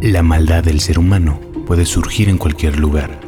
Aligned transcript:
La 0.00 0.22
maldad 0.22 0.62
del 0.62 0.78
ser 0.78 0.96
humano 0.96 1.40
puede 1.66 1.84
surgir 1.84 2.28
en 2.28 2.38
cualquier 2.38 2.78
lugar. 2.78 3.18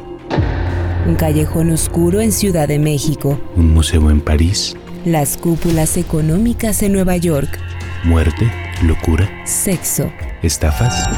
Un 1.05 1.15
callejón 1.15 1.69
oscuro 1.69 2.21
en 2.21 2.31
Ciudad 2.31 2.69
de 2.69 2.79
México. 2.79 3.37
Un 3.57 3.73
museo 3.73 4.09
en 4.09 4.21
París. 4.21 4.77
Las 5.03 5.35
cúpulas 5.35 5.97
económicas 5.97 6.81
en 6.81 6.93
Nueva 6.93 7.17
York. 7.17 7.59
Muerte, 8.05 8.49
locura. 8.83 9.29
Sexo. 9.45 10.09
Estafas. 10.43 11.09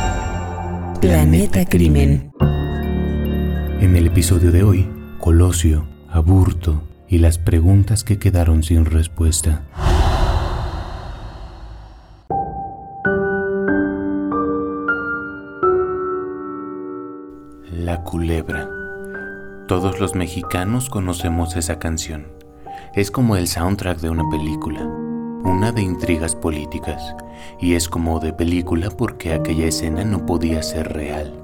Planeta, 0.99 1.65
Crimen. 1.65 2.31
En 3.79 3.95
el 3.95 4.07
episodio 4.07 4.51
de 4.51 4.63
hoy, 4.63 4.89
Colosio, 5.19 5.87
Aburto 6.09 6.81
y 7.07 7.19
las 7.19 7.37
preguntas 7.37 8.03
que 8.03 8.17
quedaron 8.17 8.63
sin 8.63 8.85
respuesta. 8.85 9.65
Culebra. 18.03 18.69
Todos 19.67 19.99
los 19.99 20.13
mexicanos 20.13 20.89
conocemos 20.89 21.55
esa 21.55 21.79
canción. 21.79 22.27
Es 22.93 23.09
como 23.11 23.37
el 23.37 23.47
soundtrack 23.47 23.99
de 23.99 24.09
una 24.09 24.29
película, 24.29 24.83
una 24.83 25.71
de 25.71 25.81
intrigas 25.81 26.35
políticas, 26.35 27.15
y 27.59 27.73
es 27.73 27.87
como 27.87 28.19
de 28.19 28.33
película 28.33 28.89
porque 28.89 29.33
aquella 29.33 29.67
escena 29.67 30.03
no 30.03 30.25
podía 30.25 30.61
ser 30.61 30.93
real. 30.93 31.39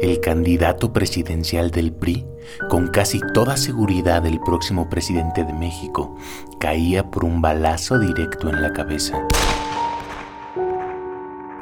El 0.00 0.20
candidato 0.20 0.92
presidencial 0.92 1.70
del 1.70 1.92
PRI, 1.92 2.24
con 2.68 2.88
casi 2.88 3.20
toda 3.34 3.56
seguridad 3.56 4.24
el 4.26 4.38
próximo 4.40 4.88
presidente 4.88 5.44
de 5.44 5.52
México, 5.52 6.16
caía 6.60 7.10
por 7.10 7.24
un 7.24 7.40
balazo 7.40 7.98
directo 7.98 8.48
en 8.48 8.62
la 8.62 8.72
cabeza. 8.72 9.26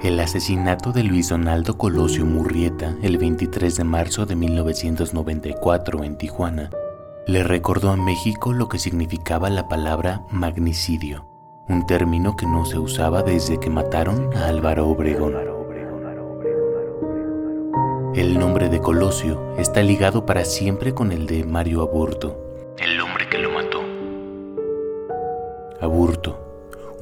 El 0.03 0.19
asesinato 0.19 0.93
de 0.93 1.03
Luis 1.03 1.29
Donaldo 1.29 1.77
Colosio 1.77 2.25
Murrieta 2.25 2.97
el 3.03 3.19
23 3.19 3.77
de 3.77 3.85
marzo 3.85 4.25
de 4.25 4.35
1994 4.35 6.05
en 6.05 6.17
Tijuana 6.17 6.71
le 7.27 7.43
recordó 7.43 7.91
a 7.91 7.97
México 7.97 8.55
lo 8.55 8.67
que 8.67 8.79
significaba 8.79 9.51
la 9.51 9.69
palabra 9.69 10.23
magnicidio, 10.31 11.27
un 11.69 11.87
término 11.87 12.35
que 12.35 12.47
no 12.47 12.65
se 12.65 12.79
usaba 12.79 13.23
desde 13.23 13.61
que 13.61 13.69
mataron 13.69 14.35
a 14.35 14.47
Álvaro 14.49 14.89
Obregón. 14.89 15.35
El 18.15 18.39
nombre 18.39 18.71
de 18.71 18.81
Colosio 18.81 19.55
está 19.59 19.83
ligado 19.83 20.25
para 20.25 20.47
siempre 20.47 20.95
con 20.95 21.13
el 21.13 21.27
de 21.27 21.45
Mario 21.45 21.83
Aburto, 21.83 22.41
el 22.79 22.99
hombre 23.03 23.29
que 23.29 23.37
lo 23.37 23.51
mató. 23.51 23.83
Aburto 25.79 26.40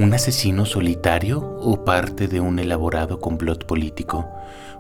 ¿Un 0.01 0.15
asesino 0.15 0.65
solitario 0.65 1.41
o 1.41 1.85
parte 1.85 2.29
de 2.29 2.39
un 2.39 2.61
elaborado 2.61 3.19
complot 3.19 3.67
político? 3.67 4.29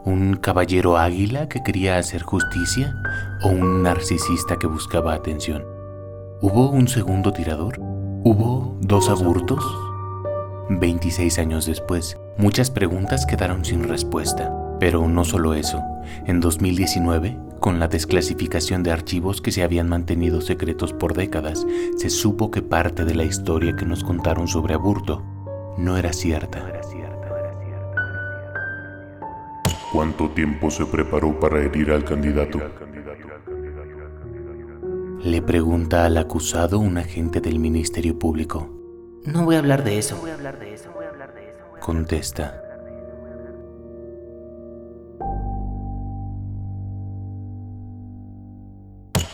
¿Un 0.05 0.37
caballero 0.37 0.97
águila 0.97 1.49
que 1.49 1.61
quería 1.65 1.99
hacer 1.99 2.23
justicia 2.23 2.95
o 3.43 3.49
un 3.49 3.83
narcisista 3.83 4.61
que 4.61 4.69
buscaba 4.69 5.15
atención? 5.15 5.65
¿Hubo 6.41 6.71
un 6.71 6.87
segundo 6.87 7.33
tirador? 7.33 7.81
¿Hubo 7.81 8.79
dos 8.81 9.11
aburtos? 9.11 9.65
26 10.71 11.41
años 11.41 11.67
después, 11.67 12.17
muchas 12.37 12.71
preguntas 12.71 13.27
quedaron 13.27 13.65
sin 13.65 13.89
respuesta. 13.89 14.68
Pero 14.79 15.09
no 15.09 15.25
solo 15.25 15.55
eso. 15.55 15.83
En 16.27 16.41
2019, 16.41 17.37
con 17.61 17.81
la 17.81 17.89
desclasificación 17.89 18.83
de 18.83 18.93
archivos 18.93 19.41
que 19.41 19.51
se 19.51 19.63
habían 19.63 19.89
mantenido 19.89 20.41
secretos 20.41 20.93
por 20.93 21.15
décadas, 21.15 21.67
se 21.97 22.11
supo 22.11 22.51
que 22.51 22.63
parte 22.63 23.05
de 23.05 23.15
la 23.15 23.25
historia 23.25 23.75
que 23.75 23.85
nos 23.85 24.05
contaron 24.05 24.47
sobre 24.47 24.75
Aburto 24.75 25.23
no 25.77 25.97
era 25.97 26.13
cierta. 26.13 26.65
¿Cuánto 29.93 30.29
tiempo 30.31 30.71
se 30.71 30.85
preparó 30.85 31.39
para 31.41 31.61
herir 31.61 31.91
al 31.91 32.05
candidato? 32.05 32.61
Le 35.23 35.43
pregunta 35.43 36.05
al 36.05 36.17
acusado 36.17 36.79
un 36.79 36.99
agente 36.99 37.41
del 37.41 37.59
Ministerio 37.59 38.19
Público. 38.19 38.69
No 39.25 39.45
voy 39.45 39.57
a 39.57 39.59
hablar 39.59 39.83
de 39.83 39.99
eso. 39.99 40.23
Contesta. 41.81 42.68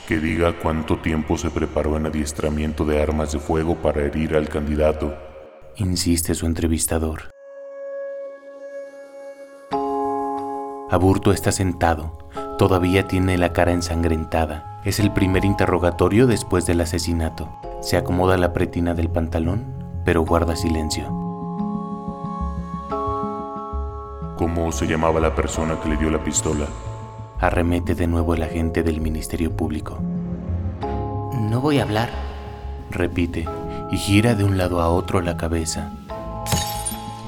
Que 0.07 0.19
diga 0.19 0.59
cuánto 0.59 0.99
tiempo 0.99 1.39
se 1.39 1.51
preparó 1.51 1.97
en 1.97 2.07
adiestramiento 2.07 2.85
de 2.85 3.03
armas 3.03 3.33
de 3.33 3.39
fuego 3.39 3.77
para 3.77 4.03
herir 4.03 4.37
al 4.37 4.49
candidato. 4.49 5.15
Insiste 5.77 6.35
su 6.35 6.47
entrevistador. 6.47 7.31
Aburto 10.91 11.33
está 11.33 11.51
sentado. 11.51 12.19
Todavía 12.59 13.09
tiene 13.09 13.39
la 13.39 13.53
cara 13.53 13.73
ensangrentada. 13.73 14.81
Es 14.85 15.01
el 15.01 15.11
primer 15.13 15.45
interrogatorio 15.45 16.27
después 16.27 16.67
del 16.67 16.83
asesinato. 16.83 17.49
Se 17.81 17.97
acomoda 17.97 18.37
la 18.37 18.53
pretina 18.53 18.95
del 18.95 19.11
pantalón, 19.11 20.03
pero 20.05 20.23
guarda 20.23 20.55
silencio. 20.55 21.05
¿Cómo 24.37 24.71
se 24.73 24.87
llamaba 24.87 25.21
la 25.21 25.35
persona 25.35 25.81
que 25.81 25.89
le 25.89 25.97
dio 25.97 26.11
la 26.11 26.23
pistola? 26.23 26.67
Arremete 27.44 27.94
de 27.94 28.06
nuevo 28.06 28.32
el 28.32 28.43
agente 28.43 28.82
del 28.82 29.03
Ministerio 29.03 29.55
Público. 29.55 29.99
No 31.50 31.60
voy 31.60 31.78
a 31.78 31.82
hablar, 31.82 32.09
repite, 32.91 33.47
y 33.91 33.99
gira 33.99 34.34
de 34.34 34.44
un 34.44 34.56
lado 34.56 34.81
a 34.81 34.88
otro 34.88 35.21
la 35.21 35.37
cabeza. 35.37 35.93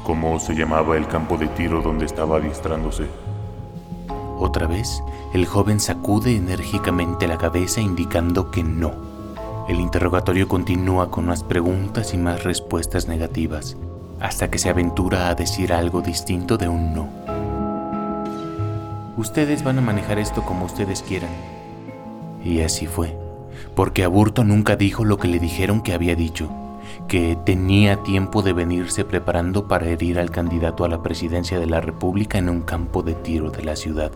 ¿Cómo 0.04 0.40
se 0.40 0.54
llamaba 0.54 0.96
el 0.96 1.06
campo 1.06 1.36
de 1.36 1.48
tiro 1.48 1.82
donde 1.82 2.06
estaba 2.06 2.38
adiestrándose? 2.38 3.04
Otra 4.38 4.66
vez, 4.66 5.02
el 5.34 5.44
joven 5.44 5.80
sacude 5.80 6.34
enérgicamente 6.34 7.28
la 7.28 7.36
cabeza 7.36 7.82
indicando 7.82 8.50
que 8.50 8.64
no. 8.64 8.92
El 9.68 9.80
interrogatorio 9.80 10.48
continúa 10.48 11.10
con 11.10 11.26
más 11.26 11.42
preguntas 11.42 12.14
y 12.14 12.16
más 12.16 12.42
respuestas 12.42 13.06
negativas, 13.06 13.76
hasta 14.18 14.50
que 14.50 14.56
se 14.56 14.70
aventura 14.70 15.28
a 15.28 15.34
decir 15.34 15.74
algo 15.74 16.00
distinto 16.00 16.56
de 16.56 16.68
un 16.70 16.94
no. 16.94 17.35
Ustedes 19.16 19.64
van 19.64 19.78
a 19.78 19.80
manejar 19.80 20.18
esto 20.18 20.42
como 20.42 20.66
ustedes 20.66 21.02
quieran. 21.02 21.30
Y 22.44 22.60
así 22.60 22.86
fue, 22.86 23.16
porque 23.74 24.04
Aburto 24.04 24.44
nunca 24.44 24.76
dijo 24.76 25.06
lo 25.06 25.16
que 25.16 25.26
le 25.26 25.38
dijeron 25.38 25.80
que 25.80 25.94
había 25.94 26.14
dicho, 26.14 26.50
que 27.08 27.36
tenía 27.46 28.02
tiempo 28.02 28.42
de 28.42 28.52
venirse 28.52 29.06
preparando 29.06 29.68
para 29.68 29.86
herir 29.86 30.18
al 30.18 30.30
candidato 30.30 30.84
a 30.84 30.88
la 30.88 31.02
presidencia 31.02 31.58
de 31.58 31.66
la 31.66 31.80
República 31.80 32.36
en 32.36 32.50
un 32.50 32.60
campo 32.60 33.02
de 33.02 33.14
tiro 33.14 33.50
de 33.50 33.64
la 33.64 33.74
ciudad. 33.74 34.12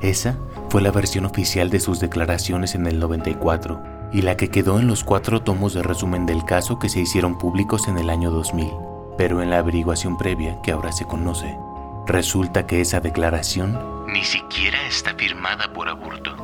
Esa 0.00 0.38
fue 0.68 0.80
la 0.80 0.92
versión 0.92 1.24
oficial 1.24 1.68
de 1.68 1.80
sus 1.80 1.98
declaraciones 1.98 2.76
en 2.76 2.86
el 2.86 3.00
94 3.00 3.82
y 4.12 4.22
la 4.22 4.36
que 4.36 4.48
quedó 4.48 4.78
en 4.78 4.86
los 4.86 5.02
cuatro 5.02 5.42
tomos 5.42 5.74
de 5.74 5.82
resumen 5.82 6.24
del 6.24 6.44
caso 6.44 6.78
que 6.78 6.88
se 6.88 7.00
hicieron 7.00 7.36
públicos 7.36 7.88
en 7.88 7.98
el 7.98 8.10
año 8.10 8.30
2000, 8.30 8.70
pero 9.16 9.42
en 9.42 9.50
la 9.50 9.58
averiguación 9.58 10.16
previa 10.16 10.62
que 10.62 10.70
ahora 10.70 10.92
se 10.92 11.04
conoce, 11.04 11.58
Resulta 12.08 12.66
que 12.66 12.80
esa 12.80 13.00
declaración 13.00 14.06
ni 14.10 14.24
siquiera 14.24 14.78
está 14.88 15.12
firmada 15.12 15.70
por 15.74 15.90
Aburto, 15.90 16.34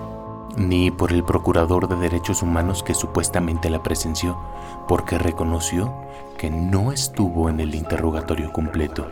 ni 0.58 0.90
por 0.90 1.10
el 1.10 1.24
Procurador 1.24 1.88
de 1.88 1.96
Derechos 1.96 2.42
Humanos 2.42 2.82
que 2.82 2.92
supuestamente 2.92 3.70
la 3.70 3.82
presenció, 3.82 4.38
porque 4.86 5.16
reconoció 5.16 5.90
que 6.36 6.50
no 6.50 6.92
estuvo 6.92 7.48
en 7.48 7.60
el 7.60 7.74
interrogatorio 7.74 8.52
completo. 8.52 9.10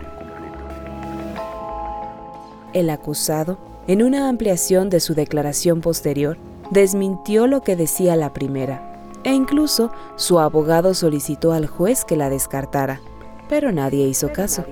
El 2.74 2.90
acusado, 2.90 3.56
en 3.86 4.02
una 4.02 4.28
ampliación 4.28 4.90
de 4.90 5.00
su 5.00 5.14
declaración 5.14 5.80
posterior, 5.80 6.36
desmintió 6.70 7.46
lo 7.46 7.62
que 7.62 7.76
decía 7.76 8.14
la 8.14 8.34
primera, 8.34 9.08
e 9.24 9.32
incluso 9.32 9.90
su 10.16 10.38
abogado 10.38 10.92
solicitó 10.92 11.54
al 11.54 11.66
juez 11.66 12.04
que 12.04 12.16
la 12.16 12.28
descartara, 12.28 13.00
pero 13.48 13.72
nadie 13.72 14.06
hizo 14.06 14.30
caso. 14.34 14.66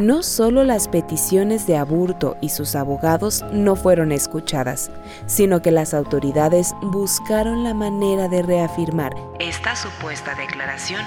No 0.00 0.22
solo 0.22 0.64
las 0.64 0.88
peticiones 0.88 1.66
de 1.66 1.76
Aburto 1.76 2.38
y 2.40 2.48
sus 2.48 2.74
abogados 2.74 3.44
no 3.52 3.76
fueron 3.76 4.12
escuchadas, 4.12 4.90
sino 5.26 5.60
que 5.60 5.70
las 5.70 5.92
autoridades 5.92 6.74
buscaron 6.80 7.64
la 7.64 7.74
manera 7.74 8.26
de 8.26 8.40
reafirmar 8.40 9.14
esta 9.38 9.76
supuesta 9.76 10.34
declaración. 10.34 11.02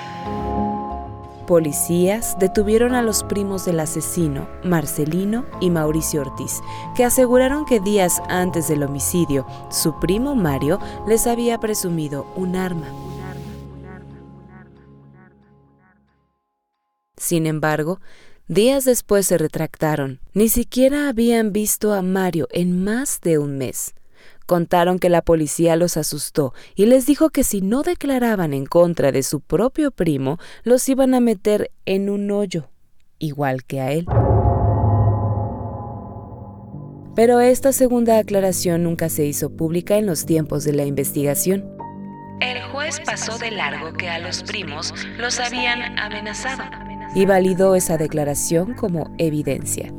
Policías 1.47 2.37
detuvieron 2.37 2.93
a 2.93 3.01
los 3.01 3.23
primos 3.23 3.65
del 3.65 3.79
asesino, 3.79 4.47
Marcelino 4.63 5.43
y 5.59 5.71
Mauricio 5.71 6.21
Ortiz, 6.21 6.61
que 6.95 7.03
aseguraron 7.03 7.65
que 7.65 7.79
días 7.79 8.21
antes 8.29 8.67
del 8.67 8.83
homicidio, 8.83 9.47
su 9.71 9.99
primo 9.99 10.35
Mario 10.35 10.79
les 11.07 11.25
había 11.25 11.59
presumido 11.59 12.27
un 12.35 12.55
arma. 12.55 12.85
Sin 17.23 17.47
embargo, 17.47 18.01
Días 18.49 18.83
después 18.83 19.25
se 19.25 19.37
retractaron. 19.37 20.19
Ni 20.33 20.49
siquiera 20.49 21.07
habían 21.07 21.53
visto 21.53 21.93
a 21.93 22.01
Mario 22.01 22.49
en 22.51 22.83
más 22.83 23.21
de 23.21 23.37
un 23.37 23.57
mes. 23.57 23.95
Contaron 24.45 24.99
que 24.99 25.07
la 25.09 25.21
policía 25.21 25.77
los 25.77 25.95
asustó 25.95 26.53
y 26.75 26.85
les 26.85 27.05
dijo 27.05 27.29
que 27.29 27.45
si 27.45 27.61
no 27.61 27.83
declaraban 27.83 28.53
en 28.53 28.65
contra 28.65 29.13
de 29.13 29.23
su 29.23 29.39
propio 29.39 29.91
primo, 29.91 30.39
los 30.63 30.87
iban 30.89 31.13
a 31.13 31.21
meter 31.21 31.71
en 31.85 32.09
un 32.09 32.29
hoyo, 32.31 32.69
igual 33.17 33.63
que 33.63 33.79
a 33.79 33.93
él. 33.93 34.05
Pero 37.15 37.39
esta 37.39 37.71
segunda 37.71 38.17
aclaración 38.17 38.83
nunca 38.83 39.07
se 39.07 39.25
hizo 39.25 39.55
pública 39.55 39.97
en 39.97 40.05
los 40.05 40.25
tiempos 40.25 40.65
de 40.65 40.73
la 40.73 40.83
investigación. 40.83 41.63
El 42.41 42.61
juez 42.63 42.99
pasó 43.05 43.37
de 43.37 43.51
largo 43.51 43.93
que 43.93 44.09
a 44.09 44.19
los 44.19 44.43
primos 44.43 44.93
los 45.17 45.39
habían 45.39 45.97
amenazado. 45.97 46.63
Y 47.15 47.25
validó 47.25 47.75
esa 47.75 47.97
declaración 47.97 48.73
como 48.73 49.13
evidencia. 49.17 49.93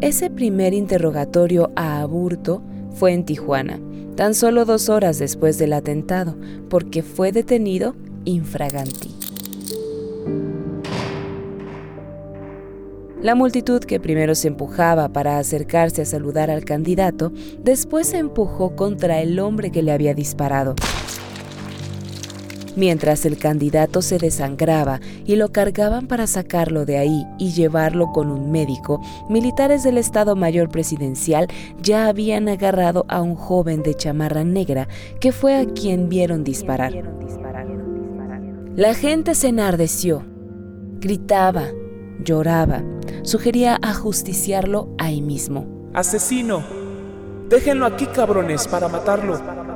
Ese 0.00 0.30
primer 0.30 0.74
interrogatorio 0.74 1.70
a 1.74 2.00
Aburto 2.00 2.62
fue 2.92 3.12
en 3.12 3.24
Tijuana, 3.24 3.80
tan 4.14 4.34
solo 4.34 4.64
dos 4.64 4.88
horas 4.88 5.18
después 5.18 5.58
del 5.58 5.72
atentado, 5.72 6.36
porque 6.68 7.02
fue 7.02 7.32
detenido 7.32 7.94
infraganti. 8.24 9.14
La 13.20 13.34
multitud 13.34 13.80
que 13.80 13.98
primero 13.98 14.36
se 14.36 14.46
empujaba 14.46 15.08
para 15.12 15.38
acercarse 15.38 16.02
a 16.02 16.04
saludar 16.04 16.52
al 16.52 16.64
candidato, 16.64 17.32
después 17.60 18.06
se 18.06 18.18
empujó 18.18 18.76
contra 18.76 19.20
el 19.20 19.40
hombre 19.40 19.72
que 19.72 19.82
le 19.82 19.90
había 19.90 20.14
disparado. 20.14 20.76
Mientras 22.78 23.26
el 23.26 23.38
candidato 23.38 24.02
se 24.02 24.18
desangraba 24.18 25.00
y 25.26 25.34
lo 25.34 25.50
cargaban 25.50 26.06
para 26.06 26.28
sacarlo 26.28 26.84
de 26.84 26.96
ahí 26.96 27.26
y 27.36 27.50
llevarlo 27.50 28.12
con 28.12 28.30
un 28.30 28.52
médico, 28.52 29.00
militares 29.28 29.82
del 29.82 29.98
Estado 29.98 30.36
Mayor 30.36 30.68
Presidencial 30.68 31.48
ya 31.82 32.06
habían 32.06 32.48
agarrado 32.48 33.04
a 33.08 33.20
un 33.20 33.34
joven 33.34 33.82
de 33.82 33.96
chamarra 33.96 34.44
negra 34.44 34.86
que 35.18 35.32
fue 35.32 35.56
a 35.56 35.66
quien 35.66 36.08
vieron 36.08 36.44
disparar. 36.44 36.92
La 38.76 38.94
gente 38.94 39.34
se 39.34 39.48
enardeció, 39.48 40.24
gritaba, 41.00 41.64
lloraba, 42.22 42.84
sugería 43.22 43.76
ajusticiarlo 43.82 44.94
ahí 44.98 45.20
mismo. 45.20 45.66
¡Asesino! 45.94 46.62
Déjenlo 47.48 47.86
aquí, 47.86 48.06
cabrones, 48.06 48.68
para 48.68 48.86
matarlo. 48.86 49.67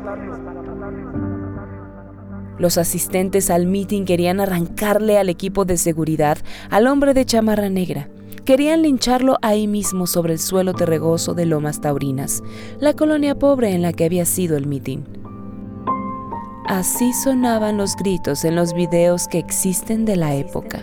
Los 2.63 2.79
asistentes 2.79 3.51
al 3.51 3.67
mitin 3.67 4.05
querían 4.05 4.39
arrancarle 4.39 5.19
al 5.19 5.29
equipo 5.29 5.65
de 5.65 5.77
seguridad 5.77 6.39
al 6.71 6.87
hombre 6.87 7.13
de 7.13 7.27
chamarra 7.27 7.69
negra. 7.69 8.09
Querían 8.45 8.83
lincharlo 8.83 9.37
ahí 9.43 9.67
mismo 9.67 10.07
sobre 10.07 10.35
el 10.35 10.39
suelo 10.39 10.73
terregoso 10.73 11.35
de 11.35 11.45
Lomas 11.45 11.81
Taurinas, 11.81 12.41
la 12.79 12.95
colonia 12.95 13.37
pobre 13.37 13.73
en 13.73 13.83
la 13.83 13.93
que 13.93 14.05
había 14.05 14.25
sido 14.25 14.57
el 14.57 14.69
mitin. 14.69 15.05
Así 16.69 17.13
sonaban 17.25 17.79
los 17.79 17.97
gritos 17.97 18.45
en 18.45 18.55
los 18.55 18.75
videos 18.75 19.27
que 19.27 19.41
existen 19.41 20.05
de 20.05 20.15
la 20.15 20.37
época. 20.37 20.79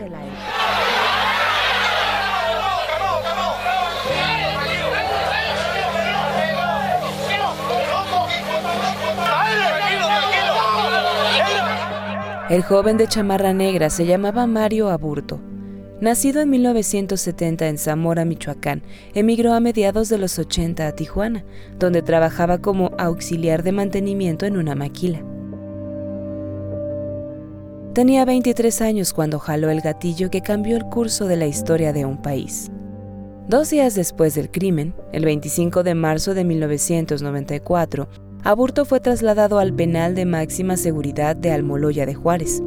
El 12.49 12.63
joven 12.63 12.97
de 12.97 13.07
chamarra 13.07 13.53
negra 13.53 13.91
se 13.91 14.07
llamaba 14.07 14.47
Mario 14.47 14.89
Aburto. 14.89 15.39
Nacido 16.01 16.41
en 16.41 16.49
1970 16.49 17.67
en 17.67 17.77
Zamora, 17.77 18.25
Michoacán, 18.25 18.81
emigró 19.13 19.53
a 19.53 19.59
mediados 19.59 20.09
de 20.09 20.17
los 20.17 20.39
80 20.39 20.87
a 20.87 20.91
Tijuana, 20.93 21.45
donde 21.77 22.01
trabajaba 22.01 22.57
como 22.57 22.89
auxiliar 22.97 23.61
de 23.61 23.71
mantenimiento 23.71 24.47
en 24.47 24.57
una 24.57 24.73
maquila. 24.73 25.23
Tenía 27.93 28.25
23 28.25 28.81
años 28.81 29.13
cuando 29.13 29.37
jaló 29.37 29.69
el 29.69 29.81
gatillo 29.81 30.31
que 30.31 30.41
cambió 30.41 30.75
el 30.75 30.85
curso 30.85 31.27
de 31.27 31.37
la 31.37 31.45
historia 31.45 31.93
de 31.93 32.05
un 32.05 32.19
país. 32.19 32.71
Dos 33.47 33.69
días 33.69 33.93
después 33.93 34.33
del 34.33 34.49
crimen, 34.49 34.95
el 35.11 35.23
25 35.23 35.83
de 35.83 35.93
marzo 35.93 36.33
de 36.33 36.45
1994, 36.45 38.09
Aburto 38.43 38.85
fue 38.85 38.99
trasladado 38.99 39.59
al 39.59 39.73
penal 39.73 40.15
de 40.15 40.25
máxima 40.25 40.77
seguridad 40.77 41.35
de 41.35 41.51
Almoloya 41.51 42.05
de 42.05 42.15
Juárez. 42.15 42.61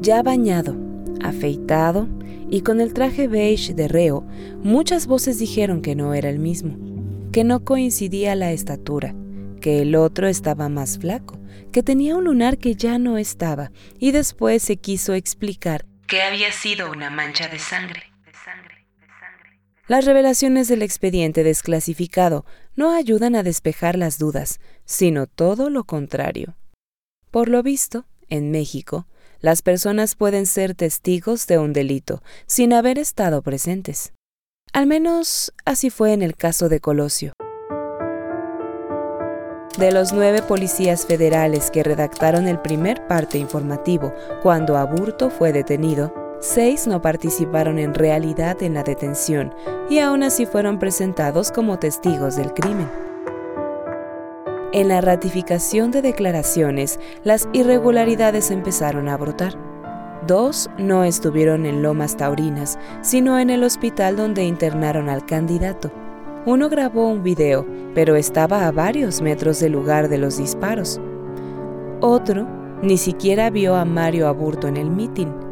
Ya 0.00 0.22
bañado, 0.22 0.76
afeitado 1.22 2.08
y 2.50 2.62
con 2.62 2.80
el 2.80 2.92
traje 2.92 3.28
beige 3.28 3.72
de 3.72 3.88
reo, 3.88 4.26
muchas 4.62 5.06
voces 5.06 5.38
dijeron 5.38 5.80
que 5.80 5.94
no 5.94 6.12
era 6.12 6.28
el 6.28 6.38
mismo, 6.38 6.76
que 7.32 7.44
no 7.44 7.64
coincidía 7.64 8.34
la 8.34 8.52
estatura, 8.52 9.14
que 9.60 9.82
el 9.82 9.94
otro 9.94 10.26
estaba 10.26 10.68
más 10.68 10.98
flaco, 10.98 11.38
que 11.72 11.82
tenía 11.82 12.16
un 12.16 12.24
lunar 12.24 12.58
que 12.58 12.74
ya 12.74 12.98
no 12.98 13.16
estaba, 13.16 13.70
y 13.98 14.10
después 14.10 14.62
se 14.62 14.76
quiso 14.76 15.14
explicar 15.14 15.86
que 16.06 16.22
había 16.22 16.52
sido 16.52 16.90
una 16.90 17.10
mancha 17.10 17.48
de 17.48 17.58
sangre. 17.58 18.02
Las 19.86 20.06
revelaciones 20.06 20.68
del 20.68 20.80
expediente 20.80 21.42
desclasificado 21.42 22.46
no 22.76 22.92
ayudan 22.92 23.36
a 23.36 23.42
despejar 23.42 23.96
las 23.96 24.18
dudas, 24.18 24.60
sino 24.84 25.26
todo 25.26 25.70
lo 25.70 25.84
contrario. 25.84 26.56
Por 27.30 27.48
lo 27.48 27.62
visto, 27.62 28.06
en 28.28 28.50
México, 28.50 29.06
las 29.40 29.62
personas 29.62 30.14
pueden 30.14 30.46
ser 30.46 30.74
testigos 30.74 31.46
de 31.46 31.58
un 31.58 31.72
delito 31.72 32.22
sin 32.46 32.72
haber 32.72 32.98
estado 32.98 33.42
presentes. 33.42 34.12
Al 34.72 34.86
menos 34.86 35.52
así 35.64 35.90
fue 35.90 36.12
en 36.12 36.22
el 36.22 36.34
caso 36.34 36.68
de 36.68 36.80
Colosio. 36.80 37.32
De 39.78 39.90
los 39.90 40.12
nueve 40.12 40.40
policías 40.40 41.04
federales 41.04 41.70
que 41.70 41.82
redactaron 41.82 42.46
el 42.46 42.60
primer 42.60 43.06
parte 43.08 43.38
informativo 43.38 44.14
cuando 44.42 44.76
Aburto 44.76 45.30
fue 45.30 45.52
detenido, 45.52 46.14
Seis 46.46 46.86
no 46.86 47.00
participaron 47.00 47.78
en 47.78 47.94
realidad 47.94 48.62
en 48.62 48.74
la 48.74 48.82
detención 48.82 49.54
y 49.88 50.00
aún 50.00 50.22
así 50.22 50.44
fueron 50.44 50.78
presentados 50.78 51.50
como 51.50 51.78
testigos 51.78 52.36
del 52.36 52.52
crimen. 52.52 52.86
En 54.74 54.88
la 54.88 55.00
ratificación 55.00 55.90
de 55.90 56.02
declaraciones, 56.02 57.00
las 57.22 57.48
irregularidades 57.54 58.50
empezaron 58.50 59.08
a 59.08 59.16
brotar. 59.16 59.54
Dos 60.26 60.68
no 60.76 61.02
estuvieron 61.02 61.64
en 61.64 61.82
Lomas 61.82 62.18
Taurinas, 62.18 62.78
sino 63.00 63.38
en 63.38 63.48
el 63.48 63.64
hospital 63.64 64.14
donde 64.14 64.44
internaron 64.44 65.08
al 65.08 65.24
candidato. 65.24 65.90
Uno 66.44 66.68
grabó 66.68 67.08
un 67.08 67.22
video, 67.22 67.66
pero 67.94 68.16
estaba 68.16 68.66
a 68.66 68.70
varios 68.70 69.22
metros 69.22 69.60
del 69.60 69.72
lugar 69.72 70.10
de 70.10 70.18
los 70.18 70.36
disparos. 70.36 71.00
Otro 72.02 72.46
ni 72.82 72.98
siquiera 72.98 73.48
vio 73.48 73.76
a 73.76 73.86
Mario 73.86 74.28
Aburto 74.28 74.68
en 74.68 74.76
el 74.76 74.90
mitin. 74.90 75.43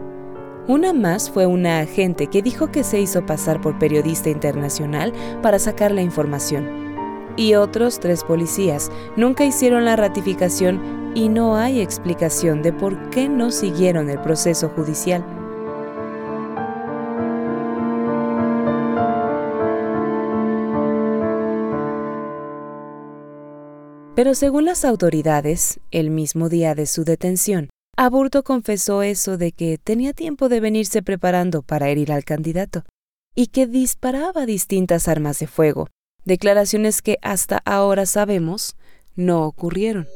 Una 0.69 0.93
más 0.93 1.29
fue 1.29 1.45
una 1.47 1.81
agente 1.81 2.29
que 2.29 2.41
dijo 2.41 2.71
que 2.71 2.85
se 2.85 3.01
hizo 3.01 3.27
pasar 3.27 3.61
por 3.61 3.81
periodista 3.81 4.31
internacional 4.31 5.13
para 5.43 5.59
sacar 5.59 5.91
la 5.91 6.03
información. 6.03 6.69
Y 7.37 7.55
otros 7.55 7.99
tres 7.99 8.23
policías 8.23 8.93
nunca 9.17 9.45
hicieron 9.45 9.85
la 9.85 9.97
ratificación 9.97 11.13
y 11.17 11.29
no 11.29 11.57
hay 11.57 11.81
explicación 11.81 12.63
de 12.63 12.73
por 12.73 13.11
qué 13.11 13.29
no 13.29 13.51
siguieron 13.51 14.09
el 14.09 14.21
proceso 14.21 14.69
judicial. 14.69 15.25
Pero 24.15 24.37
según 24.37 24.67
las 24.67 24.85
autoridades, 24.85 25.81
el 25.91 26.11
mismo 26.11 26.49
día 26.49 26.77
de 26.77 26.87
su 26.87 27.03
detención, 27.03 27.72
Aburto 27.97 28.43
confesó 28.43 29.03
eso 29.03 29.37
de 29.37 29.53
que 29.53 29.77
tenía 29.77 30.15
tiempo 30.15 30.49
de 30.49 30.61
venirse 30.61 31.03
preparando 31.03 31.63
para 31.63 31.91
herir 31.91 32.11
al 32.11 32.25
candidato 32.25 32.85
y 33.35 33.49
que 33.49 33.67
disparaba 33.67 34.47
distintas 34.47 35.09
armas 35.09 35.39
de 35.39 35.47
fuego, 35.47 35.89
declaraciones 36.25 37.03
que 37.03 37.19
hasta 37.21 37.59
ahora 37.67 38.07
sabemos 38.07 38.77
no 39.15 39.45
ocurrieron. 39.45 40.09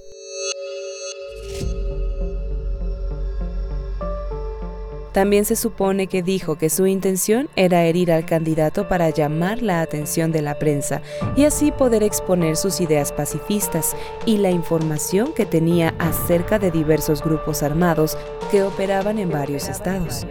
También 5.17 5.47
se 5.47 5.57
supone 5.57 6.09
que 6.09 6.23
dijo 6.23 6.57
que 6.57 6.69
su 6.69 6.87
intención 6.87 7.49
era 7.57 7.85
herir 7.85 8.13
al 8.13 8.27
candidato 8.27 8.87
para 8.87 9.09
llamar 9.09 9.63
la 9.63 9.81
atención 9.81 10.31
de 10.31 10.43
la 10.43 10.59
prensa 10.59 11.01
y 11.37 11.47
así 11.47 11.73
poder 11.73 12.03
exponer 12.03 12.55
sus 12.55 12.83
ideas 12.83 13.13
pacifistas 13.13 13.97
y 14.27 14.37
la 14.37 14.51
información 14.51 15.33
que 15.33 15.47
tenía 15.47 15.95
acerca 15.99 16.59
de 16.59 16.71
diversos 16.71 17.23
grupos 17.23 17.63
armados 17.63 18.19
que 18.51 18.63
operaban 18.63 19.19
en 19.19 19.31
varios 19.31 19.69
estados. 19.69 20.27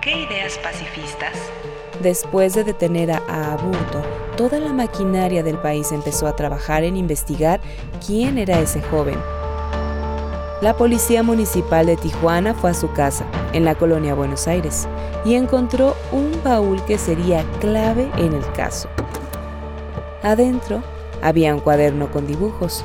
¿Qué 0.00 0.22
ideas 0.22 0.58
pacifistas? 0.62 1.34
Después 2.02 2.54
de 2.54 2.64
detener 2.64 3.10
a 3.10 3.52
Aburto, 3.52 4.00
toda 4.38 4.58
la 4.58 4.72
maquinaria 4.72 5.42
del 5.42 5.58
país 5.58 5.92
empezó 5.92 6.28
a 6.28 6.34
trabajar 6.34 6.82
en 6.82 6.96
investigar 6.96 7.60
quién 8.06 8.38
era 8.38 8.58
ese 8.58 8.80
joven 8.80 9.18
la 10.60 10.76
Policía 10.76 11.22
Municipal 11.22 11.86
de 11.86 11.96
Tijuana 11.96 12.52
fue 12.52 12.70
a 12.70 12.74
su 12.74 12.92
casa, 12.92 13.24
en 13.52 13.64
la 13.64 13.76
colonia 13.76 14.14
Buenos 14.14 14.48
Aires, 14.48 14.88
y 15.24 15.34
encontró 15.34 15.96
un 16.10 16.32
baúl 16.42 16.84
que 16.84 16.98
sería 16.98 17.44
clave 17.60 18.10
en 18.16 18.32
el 18.32 18.52
caso. 18.52 18.88
Adentro 20.22 20.82
había 21.22 21.54
un 21.54 21.60
cuaderno 21.60 22.10
con 22.10 22.26
dibujos. 22.26 22.84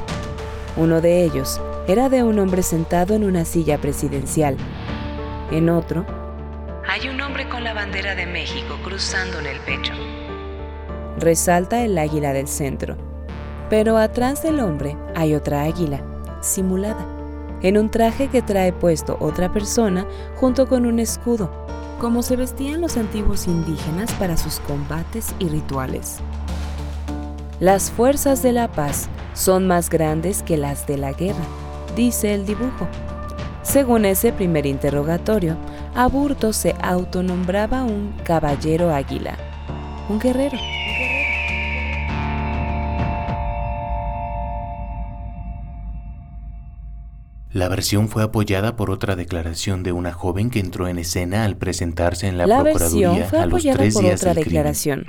Uno 0.78 1.02
de 1.02 1.24
ellos 1.24 1.60
era 1.88 2.10
de 2.10 2.24
un 2.24 2.38
hombre 2.40 2.62
sentado 2.64 3.16
en 3.16 3.24
una 3.24 3.44
silla 3.44 3.80
presidencial. 3.80 4.56
En 5.52 5.70
otro, 5.70 6.06
hay 6.88 7.10
un 7.10 7.20
hombre 7.22 7.50
con 7.50 7.64
la 7.64 7.74
bandera 7.74 8.14
de 8.14 8.26
México 8.26 8.78
cruzando 8.84 9.40
en 9.40 9.48
el 9.48 9.60
pecho. 9.62 9.94
resalta 11.18 11.84
el 11.84 11.98
águila 11.98 12.34
del 12.34 12.48
centro. 12.48 12.98
Pero 13.70 13.98
atrás 13.98 14.44
del 14.44 14.60
hombre 14.60 14.96
hay 15.16 15.34
otra 15.34 15.64
águila, 15.64 16.02
simulada, 16.42 17.06
en 17.64 17.78
un 17.78 17.90
traje 17.90 18.28
que 18.28 18.42
trae 18.44 18.72
puesto 18.72 19.18
otra 19.20 19.52
persona 19.52 20.06
junto 20.36 20.68
con 20.68 20.86
un 20.86 21.00
escudo, 21.00 21.50
como 22.00 22.22
se 22.22 22.36
vestían 22.36 22.82
los 22.82 22.98
antiguos 22.98 23.48
indígenas 23.48 24.12
para 24.14 24.38
sus 24.38 24.60
combates 24.60 25.34
y 25.40 25.48
rituales. 25.48 26.18
Las 27.60 27.90
fuerzas 27.90 28.44
de 28.44 28.52
la 28.52 28.72
paz 28.72 29.08
son 29.34 29.68
más 29.68 29.90
grandes 29.90 30.44
que 30.44 30.58
las 30.58 30.86
de 30.86 30.98
la 30.98 31.14
guerra, 31.14 31.46
dice 31.96 32.34
el 32.34 32.46
dibujo. 32.46 32.88
Según 33.62 34.04
ese 34.04 34.34
primer 34.34 34.66
interrogatorio, 34.66 35.56
Aburto 35.96 36.52
se 36.52 36.76
autonombraba 36.82 37.84
un 37.84 38.14
caballero 38.26 38.94
águila, 38.94 39.38
un 40.10 40.20
guerrero. 40.20 40.58
La 47.54 47.70
versión 47.70 48.10
fue 48.10 48.24
apoyada 48.24 48.76
por 48.76 48.90
otra 48.90 49.16
declaración 49.16 49.84
de 49.84 49.92
una 49.92 50.12
joven 50.12 50.50
que 50.50 50.60
entró 50.60 50.88
en 50.88 50.98
escena 50.98 51.46
al 51.46 51.56
presentarse 51.56 52.28
en 52.28 52.40
la, 52.40 52.48
La 52.48 52.64
Procuraduría 52.64 53.26
fue 53.26 53.38
a 53.38 53.46
los 53.46 53.62
tres 53.62 53.94
por 53.94 54.04
días 54.04 54.22
otra 54.22 54.34
del 54.34 54.44
crimen. 54.44 54.64
declaración, 54.64 55.06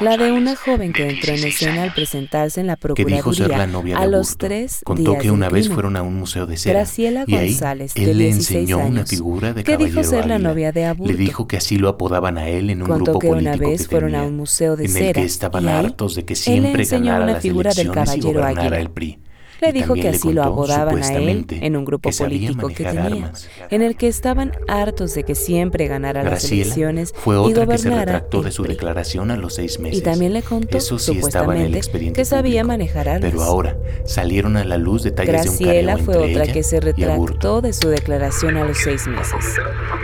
la 0.00 0.16
de 0.16 0.32
una 0.32 0.56
joven 0.56 0.94
que 0.94 1.10
entró 1.10 1.34
en 1.34 1.44
escena 1.44 1.82
al 1.82 1.92
presentarse 1.92 2.62
en 2.62 2.68
la 2.68 2.76
que 2.76 3.04
dijo 3.04 3.34
ser 3.34 3.50
la 3.50 3.56
Procuraduría 3.56 3.66
novia 3.66 3.98
de 3.98 4.02
a 4.04 4.06
los 4.06 4.38
tres 4.38 4.80
Contó 4.84 5.10
días 5.10 5.22
que 5.22 5.30
una 5.30 5.50
vez 5.50 5.64
crimen. 5.64 5.74
fueron 5.74 5.96
a 5.96 6.02
un 6.02 6.14
museo 6.14 6.46
de 6.46 6.56
cera 6.56 6.78
Graciela 6.78 7.24
y 7.26 7.34
ahí 7.34 7.48
González, 7.50 7.92
de 7.92 8.10
él 8.10 8.16
le 8.16 8.24
16 8.24 8.60
enseñó 8.60 8.78
una 8.78 9.04
figura 9.04 9.52
de 9.52 9.62
que 9.62 9.76
dijo 9.76 9.96
caballero 9.96 10.10
ser 10.10 10.26
la 10.26 10.38
novia 10.38 10.72
de 10.72 10.86
Aburto. 10.86 11.12
Le 11.12 11.18
dijo 11.18 11.46
que 11.46 11.58
así 11.58 11.76
lo 11.76 11.90
apodaban 11.90 12.38
a 12.38 12.48
él 12.48 12.70
en 12.70 12.80
un 12.80 12.88
Contó 12.88 13.04
grupo 13.04 13.18
que 13.18 13.28
una 13.28 13.50
político 13.50 13.68
vez 13.68 13.82
que 13.82 13.88
fueron 13.88 14.14
a 14.14 14.22
un 14.22 14.34
museo 14.38 14.76
de 14.76 14.86
en 14.86 14.90
el 14.92 14.96
cera 14.96 15.20
que 15.20 15.26
estaban 15.26 15.68
hartos 15.68 16.14
de 16.14 16.24
que 16.24 16.36
siempre 16.36 16.86
ganara 16.86 17.24
una 17.24 17.32
las 17.34 17.44
elecciones 17.44 17.76
y 17.76 17.90
caballero 17.90 18.40
gobernara 18.40 18.80
el 18.80 18.88
PRI. 18.88 19.18
Le 19.62 19.68
Y 19.68 19.72
dijo 19.72 19.94
que 19.94 20.08
así 20.08 20.32
lo 20.32 20.42
apodaban 20.42 21.02
a 21.02 21.14
él 21.14 21.46
en 21.48 21.76
un 21.76 21.84
grupo 21.84 22.10
que 22.10 22.16
político 22.16 22.66
que 22.68 22.84
tenía, 22.84 23.04
armas. 23.04 23.48
en 23.70 23.82
el 23.82 23.94
que 23.96 24.08
estaban 24.08 24.52
hartos 24.66 25.14
de 25.14 25.22
que 25.22 25.34
siempre 25.36 25.86
ganara 25.86 26.22
las 26.24 26.30
Graciela 26.32 26.62
elecciones 26.64 27.12
fue 27.16 27.36
y 27.36 27.38
otra 27.38 27.66
que 27.66 27.78
se 27.78 27.88
gobernara 27.88 28.12
retractó 28.12 28.38
el 28.38 28.44
de 28.44 28.50
su 28.50 28.64
declaración 28.64 29.30
a 29.30 29.36
los 29.36 29.54
seis 29.54 29.78
meses. 29.78 30.00
Y 30.00 30.02
también 30.02 30.32
le 30.32 30.42
contó, 30.42 30.76
Eso 30.76 30.98
sí 30.98 31.16
estaba 31.16 31.54
en 31.56 31.62
el 31.62 31.76
expediente 31.76 32.20
que 32.20 32.24
sabía 32.24 32.62
público. 32.62 32.66
manejar 32.68 33.08
armas. 33.08 33.30
Pero 33.30 33.42
ahora 33.44 33.76
salieron 34.04 34.56
a 34.56 34.64
la 34.64 34.76
luz 34.78 35.04
detalles 35.04 35.32
Graciela 35.32 35.94
de 35.94 36.00
un 36.00 36.04
fue 36.06 36.14
careo 36.14 36.28
entre 36.28 36.42
otra 36.42 36.52
que 36.52 36.62
se 36.64 36.76
ella 36.78 36.94
y 36.96 37.04
Aburto. 37.04 37.32
retractó 37.34 37.60
de 37.62 37.72
su 37.72 37.88
declaración 37.88 38.56
a 38.56 38.64
los 38.64 38.78
seis 38.78 39.06
meses. 39.06 39.44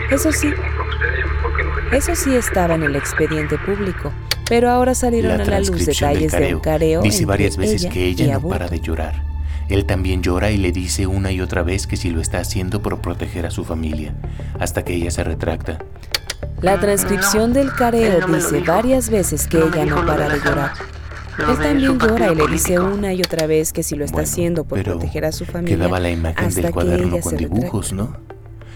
Eso 0.09 0.31
sí, 0.31 0.51
eso 1.91 2.15
sí 2.15 2.33
estaba 2.33 2.75
en 2.75 2.83
el 2.83 2.95
expediente 2.95 3.57
público, 3.57 4.13
pero 4.47 4.69
ahora 4.69 4.95
salieron 4.95 5.37
La 5.37 5.43
a 5.43 5.47
la 5.47 5.59
luz 5.59 5.85
detalles 5.85 6.31
de 6.31 6.55
un 6.55 6.61
careo 6.61 7.01
dice 7.01 7.23
entre 7.23 7.25
varias 7.25 7.57
veces 7.57 7.81
ella 7.83 7.91
que 7.91 8.05
ella 8.05 8.25
y 8.25 8.29
no 8.29 8.47
para 8.47 8.69
de 8.69 8.79
llorar. 8.79 9.28
Él 9.69 9.85
también 9.85 10.23
llora 10.23 10.49
y 10.51 10.57
le 10.57 10.71
dice 10.71 11.05
una 11.05 11.31
y 11.31 11.41
otra 11.41 11.61
vez 11.61 11.85
que 11.85 11.95
si 11.95 12.09
lo 12.09 12.21
está 12.21 12.39
haciendo 12.39 12.81
por 12.81 12.99
proteger 13.01 13.45
a 13.45 13.51
su 13.51 13.63
familia, 13.63 14.15
hasta 14.59 14.83
que 14.83 14.95
ella 14.95 15.11
se 15.11 15.23
retracta. 15.23 15.77
La 16.61 16.79
transcripción 16.79 17.53
del 17.53 17.71
careo 17.71 18.27
no 18.27 18.35
dice 18.35 18.61
varias 18.61 19.09
veces 19.09 19.47
que 19.47 19.59
No 19.59 19.67
ella 19.67 19.85
no 19.85 20.05
para 20.05 20.27
de 20.27 20.39
llorar. 20.39 20.71
Él 21.37 21.57
también 21.57 21.99
llora 21.99 22.31
y 22.31 22.35
le 22.35 22.47
dice 22.47 22.75
político. 22.75 22.97
una 22.97 23.13
y 23.13 23.21
otra 23.21 23.47
vez 23.47 23.71
que 23.71 23.83
si 23.83 23.95
lo 23.95 24.03
está 24.03 24.15
Bueno, 24.15 24.29
haciendo 24.29 24.63
por 24.65 24.83
proteger 24.83 25.25
a 25.25 25.31
su 25.31 25.45
familia. 25.45 25.77
Quedaba 25.77 25.99
la 25.99 26.09
imagen 26.09 26.45
hasta 26.45 26.61
del 26.61 26.65
que 26.65 26.73
cuaderno 26.73 27.13
ella 27.13 27.21
con 27.21 27.31
se 27.31 27.37
dibujos, 27.37 27.93
¿no? 27.93 28.17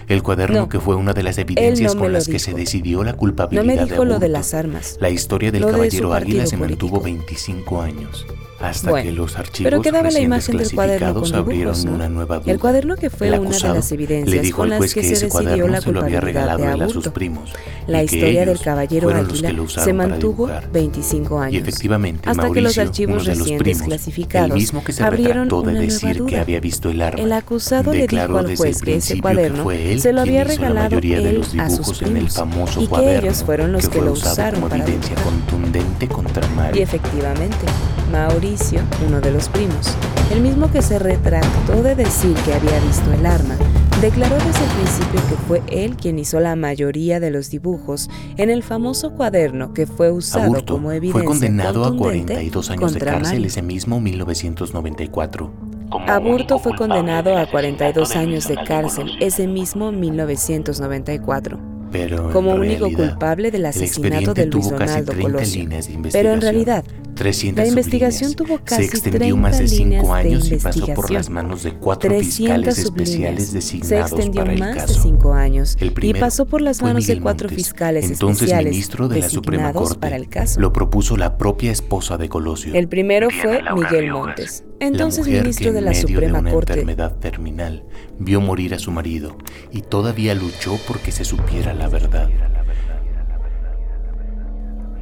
El 0.07 0.23
cuaderno 0.23 0.61
No, 0.61 0.69
que 0.69 0.79
fue 0.79 0.95
una 0.95 1.13
de 1.13 1.23
las 1.23 1.37
evidencias 1.37 1.95
no 1.95 2.01
con 2.01 2.13
las 2.13 2.27
que 2.27 2.39
se 2.39 2.53
decidió 2.53 3.03
la 3.03 3.13
No 3.13 3.17
culpabilidad 3.17 3.63
me 3.63 3.85
dijo 3.85 4.03
de 4.03 4.05
lo 4.05 4.19
de 4.19 4.29
las 4.29 4.53
armas. 4.53 4.97
La 4.99 5.09
historia 5.09 5.51
del 5.51 5.63
de 5.65 5.71
caballero 5.71 6.13
águila 6.13 6.45
se 6.45 6.57
mantuvo 6.57 7.01
político. 7.01 7.23
25 7.25 7.81
años, 7.81 8.25
hasta 8.59 8.89
Bueno, 8.89 9.09
que 9.09 9.15
los 9.15 9.37
archivos 9.37 9.69
Pero 9.69 9.81
quedaba 9.81 10.09
la 10.09 10.19
imagen 10.19 10.57
del 10.57 10.71
cuaderno 10.71 11.13
con 11.13 11.35
abrieron 11.35 11.85
¿no? 11.85 11.91
una 11.93 12.09
nueva 12.09 12.39
duda. 12.39 12.51
El 12.51 12.59
cuaderno 12.59 12.95
que 12.95 13.09
fue 13.09 13.29
una 13.37 13.57
de 13.57 13.69
las 13.69 13.91
evidencias 13.91 14.35
le 14.35 14.41
dijo 14.41 14.57
con 14.57 14.65
al 14.65 14.69
las 14.71 14.77
juez 14.79 14.93
que 14.93 15.01
que 15.01 15.07
se 15.07 15.13
ese 15.13 15.25
decidió 15.25 15.43
cuaderno 15.43 15.67
la 15.71 15.81
se 15.81 15.91
lo 15.91 16.01
había 16.01 16.21
regalado 16.21 16.69
él 16.69 16.81
a 16.81 16.89
sus 16.89 17.07
primos. 17.09 17.51
La 17.87 17.99
que 17.99 18.05
historia 18.05 18.45
del 18.45 18.59
caballero 18.59 19.09
que 19.09 19.15
águila 19.15 19.51
se 19.67 19.93
mantuvo 19.93 20.47
dibujar. 20.47 20.71
25 20.71 21.39
años. 21.39 21.53
Y 21.53 21.57
efectivamente, 21.57 22.29
hasta 22.29 22.51
que 22.51 22.61
los 22.61 22.77
archivos 22.77 23.23
uno 23.23 23.33
de 23.33 23.35
los 23.35 23.51
primos, 23.51 24.07
el 24.33 24.53
mismo 24.53 24.83
que 24.83 24.93
se 24.93 25.03
abrieron 25.03 25.47
de 25.47 25.73
decir 25.73 26.23
que 26.25 26.39
había 26.39 26.59
visto 26.59 26.89
el 26.89 27.01
arma, 27.01 27.21
El 27.21 27.31
acusado 27.33 27.91
le 27.93 28.07
dijo 28.07 28.37
al 28.37 28.55
juez 28.55 28.81
que 28.81 28.95
ese 28.95 29.19
cuaderno 29.19 29.63
fue 29.63 29.92
él 29.93 30.01
se 30.01 30.13
lo 30.13 30.21
había 30.21 30.43
regalado 30.43 30.97
él 30.99 31.43
a 31.59 31.69
sus 31.69 31.99
primos 31.99 32.35
y 32.79 32.87
que 32.87 33.17
ellos 33.17 33.43
fueron 33.43 33.71
los 33.71 33.87
que, 33.87 34.01
lo 34.01 34.13
usaron 34.13 34.61
como 34.61 34.69
para 34.69 34.83
evidencia 34.83 35.15
dibujar. 35.15 35.33
contundente 35.33 36.07
contra 36.07 36.47
Mario. 36.49 36.79
Y 36.79 36.83
efectivamente, 36.83 37.65
Mauricio, 38.11 38.81
uno 39.07 39.21
de 39.21 39.31
los 39.31 39.49
primos, 39.49 39.95
el 40.31 40.41
mismo 40.41 40.71
que 40.71 40.81
se 40.81 40.99
retractó 40.99 41.81
de 41.83 41.95
decir 41.95 42.33
que 42.45 42.53
había 42.53 42.79
visto 42.79 43.11
el 43.13 43.25
arma, 43.25 43.55
declaró 44.01 44.35
desde 44.35 44.49
el 44.49 44.71
principio 44.71 45.21
que 45.29 45.35
fue 45.47 45.61
él 45.67 45.95
quien 45.95 46.19
hizo 46.19 46.39
la 46.39 46.55
mayoría 46.55 47.19
de 47.19 47.31
los 47.31 47.49
dibujos 47.49 48.09
en 48.37 48.49
el 48.49 48.61
famoso 48.61 49.11
cuaderno 49.11 49.73
que 49.73 49.87
fue 49.87 50.11
usado 50.11 50.45
Aburto 50.45 50.73
como 50.73 50.91
evidencia 50.91 51.21
fue 51.21 51.25
condenado 51.25 51.85
a 51.85 51.89
contundente 51.89 52.33
42 52.33 52.69
años 52.69 52.93
de 52.93 52.99
cárcel 52.99 53.21
Mario. 53.23 53.47
ese 53.47 53.61
mismo 53.61 54.01
1994. 54.01 55.62
Aburto 56.07 56.59
fue 56.59 56.75
condenado 56.75 57.37
a 57.37 57.45
42 57.45 58.15
años 58.15 58.47
de 58.47 58.55
cárcel 58.55 59.11
ese 59.19 59.47
mismo 59.47 59.91
1994 59.91 61.59
Pero 61.91 62.31
como 62.31 62.53
único 62.53 62.85
realidad, 62.85 63.09
culpable 63.09 63.51
del 63.51 63.61
el 63.61 63.65
asesinato 63.65 64.33
de 64.33 64.47
Luis 64.47 64.69
Donaldo 64.69 65.11
30 65.11 65.21
Colosio. 65.21 65.69
Pero 66.11 66.31
en 66.31 66.41
realidad, 66.41 66.83
300 67.23 67.63
la 67.63 67.69
investigación 67.69 68.33
tuvo 68.33 68.59
casi 68.63 68.83
se 68.83 68.89
extendió 68.97 69.19
30 69.19 69.35
más 69.37 69.57
de 69.59 69.67
5 69.69 69.83
líneas 69.83 70.07
de 70.07 70.13
años 70.13 70.51
y 70.51 70.55
pasó 70.57 70.87
por 70.93 71.11
las 71.11 71.29
manos 71.29 71.63
de 71.63 71.73
cuatro 71.73 72.09
300 72.09 72.25
fiscales 72.35 72.77
especiales 72.79 73.47
Se 73.47 73.53
designados 73.55 74.11
extendió 74.11 74.41
para 74.41 74.53
el 74.53 74.59
más 74.59 74.73
de 74.73 74.81
caso. 74.81 75.01
5 75.01 75.33
años 75.33 75.77
El 75.79 75.87
y 75.87 75.91
primero 75.91 76.19
pasó 76.19 76.45
por 76.45 76.61
las 76.61 76.79
fue 76.79 76.89
manos 76.89 77.07
de 77.07 77.13
Miguel 77.13 77.23
cuatro 77.23 77.47
Montes, 77.47 77.65
fiscales 77.65 78.11
entonces 78.11 78.41
especiales 78.41 78.71
ministro 78.73 79.07
de 79.07 79.19
la 79.19 79.29
Suprema 79.29 79.63
designados 79.63 79.89
Corte. 79.89 80.01
para 80.01 80.15
el 80.17 80.27
caso. 80.27 80.59
Lo 80.59 80.73
propuso 80.73 81.15
la 81.17 81.37
propia 81.37 81.71
esposa 81.71 82.17
de 82.17 82.27
Colosio. 82.27 82.73
El 82.75 82.89
primero 82.89 83.29
fue 83.29 83.61
Miguel 83.73 84.03
Riojas, 84.03 84.11
Montes, 84.11 84.63
la 84.79 84.87
entonces 84.87 85.19
mujer 85.25 85.41
ministro 85.43 85.65
que 85.67 85.71
de 85.71 85.79
en 85.79 85.85
la 85.85 85.91
medio 85.91 86.01
Suprema 86.07 86.33
de 86.33 86.39
una 86.41 86.51
Corte. 86.51 86.73
enfermedad 86.73 87.15
terminal 87.19 87.85
vio 88.19 88.41
morir 88.41 88.73
a 88.73 88.79
su 88.79 88.91
marido 88.91 89.37
y 89.71 89.81
todavía 89.81 90.35
luchó 90.35 90.77
porque 90.87 91.11
se 91.13 91.23
supiera 91.23 91.73
la 91.73 91.87
verdad. 91.87 92.29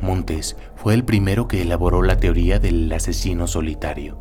Montes 0.01 0.55
fue 0.81 0.95
el 0.95 1.05
primero 1.05 1.47
que 1.47 1.61
elaboró 1.61 2.01
la 2.01 2.17
teoría 2.17 2.57
del 2.57 2.91
asesino 2.91 3.45
solitario, 3.45 4.17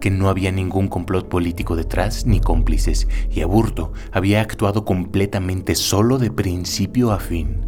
que 0.00 0.08
no 0.08 0.28
había 0.28 0.52
ningún 0.52 0.86
complot 0.86 1.28
político 1.28 1.74
detrás 1.74 2.26
ni 2.26 2.38
cómplices, 2.38 3.08
y 3.28 3.40
Aburto 3.40 3.92
había 4.12 4.40
actuado 4.40 4.84
completamente 4.84 5.74
solo 5.74 6.18
de 6.18 6.30
principio 6.30 7.10
a 7.10 7.18
fin. 7.18 7.66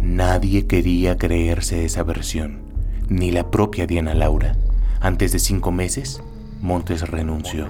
Nadie 0.00 0.66
quería 0.66 1.16
creerse 1.16 1.84
esa 1.84 2.02
versión, 2.02 2.62
ni 3.08 3.30
la 3.30 3.52
propia 3.52 3.86
Diana 3.86 4.14
Laura. 4.14 4.56
Antes 5.00 5.30
de 5.30 5.38
cinco 5.38 5.70
meses, 5.70 6.20
Montes 6.60 7.08
renunció. 7.08 7.68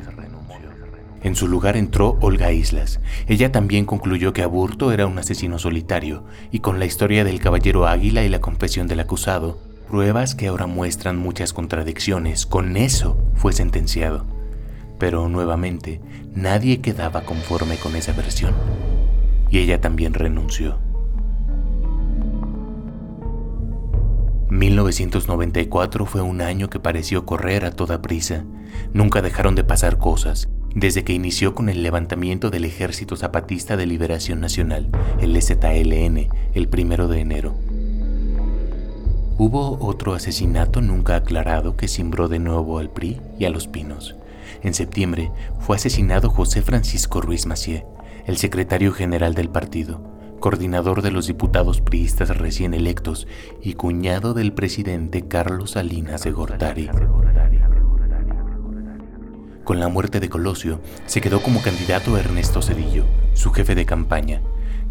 En 1.22 1.34
su 1.34 1.48
lugar 1.48 1.76
entró 1.76 2.16
Olga 2.20 2.52
Islas. 2.52 3.00
Ella 3.26 3.50
también 3.50 3.84
concluyó 3.86 4.32
que 4.32 4.42
Aburto 4.42 4.92
era 4.92 5.06
un 5.06 5.18
asesino 5.18 5.58
solitario, 5.58 6.24
y 6.52 6.60
con 6.60 6.78
la 6.78 6.86
historia 6.86 7.24
del 7.24 7.40
caballero 7.40 7.86
Águila 7.86 8.22
y 8.22 8.28
la 8.28 8.40
confesión 8.40 8.86
del 8.86 9.00
acusado, 9.00 9.58
pruebas 9.88 10.34
que 10.34 10.46
ahora 10.46 10.66
muestran 10.66 11.16
muchas 11.16 11.52
contradicciones, 11.52 12.46
con 12.46 12.76
eso 12.76 13.18
fue 13.34 13.52
sentenciado. 13.52 14.26
Pero 14.98 15.28
nuevamente, 15.28 16.00
nadie 16.34 16.80
quedaba 16.80 17.22
conforme 17.22 17.76
con 17.76 17.96
esa 17.96 18.12
versión, 18.12 18.54
y 19.50 19.58
ella 19.58 19.80
también 19.80 20.14
renunció. 20.14 20.78
1994 24.50 26.06
fue 26.06 26.22
un 26.22 26.40
año 26.40 26.70
que 26.70 26.80
pareció 26.80 27.26
correr 27.26 27.64
a 27.64 27.70
toda 27.70 28.00
prisa. 28.00 28.44
Nunca 28.92 29.20
dejaron 29.20 29.54
de 29.54 29.64
pasar 29.64 29.98
cosas, 29.98 30.48
desde 30.74 31.04
que 31.04 31.12
inició 31.12 31.54
con 31.54 31.68
el 31.68 31.82
levantamiento 31.82 32.50
del 32.50 32.64
Ejército 32.64 33.16
Zapatista 33.16 33.76
de 33.76 33.86
Liberación 33.86 34.40
Nacional, 34.40 34.88
el 35.20 35.34
EZLN, 35.36 36.28
el 36.54 36.68
primero 36.68 37.08
de 37.08 37.20
enero. 37.20 37.54
Hubo 39.38 39.78
otro 39.80 40.14
asesinato 40.14 40.80
nunca 40.80 41.16
aclarado 41.16 41.76
que 41.76 41.88
cimbró 41.88 42.28
de 42.28 42.40
nuevo 42.40 42.78
al 42.78 42.90
PRI 42.90 43.20
y 43.38 43.44
a 43.44 43.50
los 43.50 43.68
Pinos. 43.68 44.16
En 44.62 44.74
septiembre 44.74 45.30
fue 45.60 45.76
asesinado 45.76 46.30
José 46.30 46.62
Francisco 46.62 47.20
Ruiz 47.20 47.46
Macié, 47.46 47.86
el 48.26 48.36
secretario 48.36 48.92
general 48.92 49.34
del 49.34 49.48
partido, 49.48 50.02
coordinador 50.40 51.02
de 51.02 51.10
los 51.10 51.26
diputados 51.26 51.80
priistas 51.80 52.36
recién 52.36 52.74
electos 52.74 53.26
y 53.62 53.74
cuñado 53.74 54.34
del 54.34 54.52
presidente 54.52 55.26
Carlos 55.28 55.72
Salinas 55.72 56.24
de 56.24 56.32
Gortari. 56.32 56.90
Con 59.68 59.80
la 59.80 59.88
muerte 59.88 60.18
de 60.18 60.30
Colosio, 60.30 60.80
se 61.04 61.20
quedó 61.20 61.42
como 61.42 61.60
candidato 61.60 62.16
Ernesto 62.16 62.62
Cedillo, 62.62 63.04
su 63.34 63.50
jefe 63.50 63.74
de 63.74 63.84
campaña, 63.84 64.40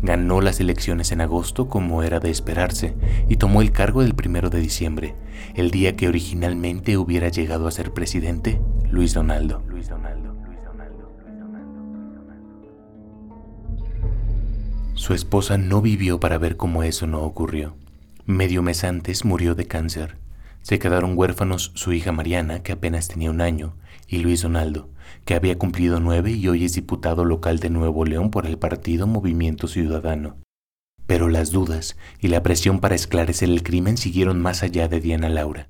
Ganó 0.04 0.40
las 0.40 0.60
elecciones 0.60 1.12
en 1.12 1.22
agosto 1.22 1.68
como 1.68 2.04
era 2.04 2.20
de 2.20 2.30
esperarse 2.30 2.94
y 3.28 3.38
tomó 3.38 3.64
el 3.64 3.72
cargo 3.72 4.04
el 4.04 4.14
primero 4.14 4.52
de 4.52 4.60
diciembre, 4.60 5.16
el 5.56 5.72
día 5.72 5.96
que 5.96 6.08
originalmente 6.08 6.96
hubiera 6.96 7.30
llegado 7.30 7.68
a 7.68 7.72
ser 7.72 7.92
presidente 7.92 8.62
Luis 8.92 9.16
Donaldo. 9.16 9.64
Luis 9.68 9.90
Donaldo. 9.90 10.36
Su 14.94 15.16
esposa 15.16 15.58
no 15.58 15.82
vivió 15.82 16.20
para 16.20 16.38
ver 16.38 16.56
cómo 16.56 16.84
eso 16.84 17.08
no 17.08 17.24
ocurrió. 17.24 17.76
Medio 18.28 18.62
mes 18.62 18.84
antes 18.84 19.26
murió 19.26 19.56
de 19.56 19.66
cáncer. 19.66 20.20
Se 20.62 20.78
quedaron 20.78 21.18
huérfanos 21.18 21.72
su 21.74 21.94
hija 21.94 22.12
Mariana, 22.12 22.62
que 22.62 22.74
apenas 22.74 23.08
tenía 23.08 23.32
un 23.32 23.42
año, 23.42 23.74
y 24.08 24.20
Luis 24.20 24.42
Donaldo, 24.42 24.90
que 25.26 25.36
había 25.36 25.58
cumplido 25.58 26.00
nueve 26.00 26.32
y 26.32 26.48
hoy 26.48 26.66
es 26.66 26.74
diputado 26.74 27.26
local 27.26 27.60
de 27.60 27.70
Nuevo 27.70 28.06
León 28.06 28.32
por 28.32 28.46
el 28.46 28.58
partido 28.58 29.08
Movimiento 29.08 29.68
Ciudadano. 29.68 30.38
Pero 31.06 31.30
las 31.30 31.52
dudas 31.52 31.98
y 32.20 32.28
la 32.28 32.44
presión 32.44 32.80
para 32.80 32.96
esclarecer 32.96 33.50
el 33.50 33.64
crimen 33.64 33.98
siguieron 33.98 34.42
más 34.42 34.64
allá 34.64 34.88
de 34.88 35.00
Diana 35.00 35.30
Laura. 35.30 35.70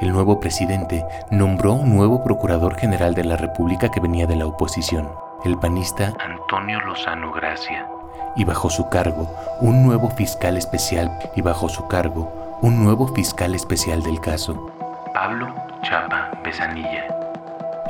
El 0.00 0.12
nuevo 0.12 0.38
presidente 0.38 1.04
nombró 1.32 1.72
un 1.72 1.96
nuevo 1.96 2.22
procurador 2.22 2.76
general 2.76 3.14
de 3.14 3.24
la 3.24 3.36
República 3.36 3.90
que 3.90 3.98
venía 3.98 4.28
de 4.28 4.36
la 4.36 4.46
oposición, 4.46 5.08
el 5.44 5.58
panista 5.58 6.14
Antonio 6.20 6.80
Lozano 6.82 7.32
Gracia, 7.32 7.88
y 8.36 8.44
bajo 8.44 8.70
su 8.70 8.88
cargo 8.88 9.28
un 9.60 9.82
nuevo 9.82 10.08
fiscal 10.10 10.56
especial 10.56 11.18
y 11.34 11.40
bajo 11.40 11.68
su 11.68 11.88
cargo 11.88 12.32
un 12.60 12.82
nuevo 12.82 13.06
fiscal 13.08 13.54
especial 13.54 14.02
del 14.02 14.20
caso, 14.20 14.70
Pablo 15.14 15.54
Chapa 15.82 16.30
Pesanilla. 16.42 17.06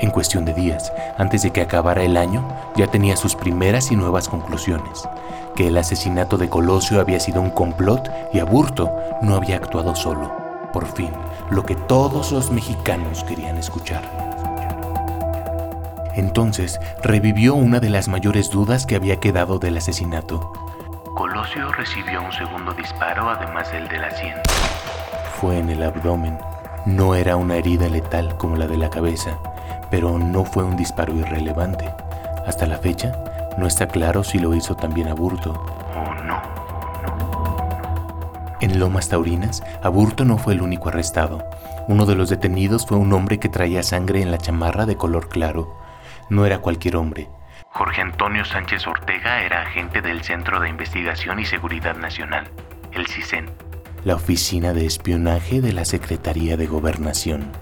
En 0.01 0.11
cuestión 0.11 0.45
de 0.45 0.53
días, 0.53 0.93
antes 1.17 1.43
de 1.43 1.51
que 1.51 1.63
acabara 1.63 2.03
el 2.03 2.17
año, 2.17 2.47
ya 2.77 2.87
tenía 2.87 3.17
sus 3.17 3.35
primeras 3.35 3.91
y 3.91 3.97
nuevas 3.97 4.29
conclusiones, 4.29 5.09
que 5.57 5.69
el 5.69 5.79
asesinato 5.79 6.37
de 6.37 6.51
Colosio 6.51 7.01
había 7.01 7.19
sido 7.19 7.41
un 7.41 7.51
complot 7.51 8.11
y 8.33 8.41
Aburto 8.41 8.93
no 9.23 9.35
había 9.35 9.57
actuado 9.57 9.97
solo. 9.97 10.31
Por 10.73 10.87
fin, 10.87 11.11
lo 11.51 11.65
que 11.65 11.75
todos 11.75 12.31
los 12.31 12.51
mexicanos 12.51 13.25
querían 13.25 13.57
escuchar. 13.57 14.03
Entonces 16.15 16.79
revivió 17.03 17.55
una 17.55 17.81
de 17.81 17.89
las 17.89 18.09
mayores 18.09 18.51
dudas 18.51 18.85
que 18.85 18.97
había 18.97 19.19
quedado 19.19 19.59
del 19.59 19.79
asesinato. 19.79 20.53
Colosio 21.19 21.73
recibió 21.73 22.23
un 22.23 22.31
segundo 22.31 22.73
disparo 22.75 23.29
además 23.29 23.73
del 23.73 23.89
de 23.89 23.99
la 23.99 24.09
sien. 24.13 24.35
Fue 25.41 25.59
en 25.59 25.69
el 25.69 25.83
abdomen. 25.83 26.39
No 26.87 27.17
era 27.17 27.35
una 27.35 27.57
herida 27.57 27.89
letal 27.89 28.37
como 28.37 28.57
la 28.57 28.69
de 28.69 28.77
la 28.77 28.89
cabeza, 28.89 29.37
pero 29.91 30.17
no 30.17 30.45
fue 30.45 30.63
un 30.63 30.77
disparo 30.77 31.13
irrelevante. 31.17 31.93
Hasta 32.47 32.69
la 32.69 32.79
fecha, 32.79 33.19
no 33.59 33.67
está 33.67 33.89
claro 33.89 34.23
si 34.23 34.39
lo 34.39 34.55
hizo 34.55 34.77
también 34.77 35.09
Aburto 35.09 35.61
o 35.97 36.15
no. 36.23 36.41
En 38.61 38.79
Lomas 38.79 39.09
Taurinas, 39.09 39.65
Aburto 39.83 40.25
no 40.25 40.39
fue 40.39 40.53
el 40.53 40.63
único 40.63 40.89
arrestado. 40.89 41.45
Uno 41.89 42.07
de 42.07 42.15
los 42.15 42.29
detenidos 42.29 42.87
fue 42.87 42.97
un 42.97 43.13
hombre 43.13 43.41
que 43.41 43.49
traía 43.49 43.83
sangre 43.83 44.23
en 44.23 44.31
la 44.31 44.39
chamarra 44.39 44.87
de 44.87 44.97
color 44.97 45.29
claro 45.29 45.77
no 46.31 46.45
era 46.45 46.59
cualquier 46.59 46.97
hombre. 46.97 47.29
Jorge 47.79 48.03
Antonio 48.03 48.45
Sánchez 48.45 48.89
Ortega 48.89 49.45
era 49.45 49.63
agente 49.63 50.03
del 50.03 50.25
Centro 50.25 50.59
de 50.59 50.69
Investigación 50.69 51.39
y 51.39 51.45
Seguridad 51.45 51.95
Nacional, 51.97 52.49
el 52.91 53.07
CISEN, 53.07 53.47
la 54.03 54.17
oficina 54.17 54.73
de 54.73 54.85
espionaje 54.85 55.61
de 55.61 55.73
la 55.73 55.85
Secretaría 55.85 56.57
de 56.57 56.67
Gobernación. 56.67 57.53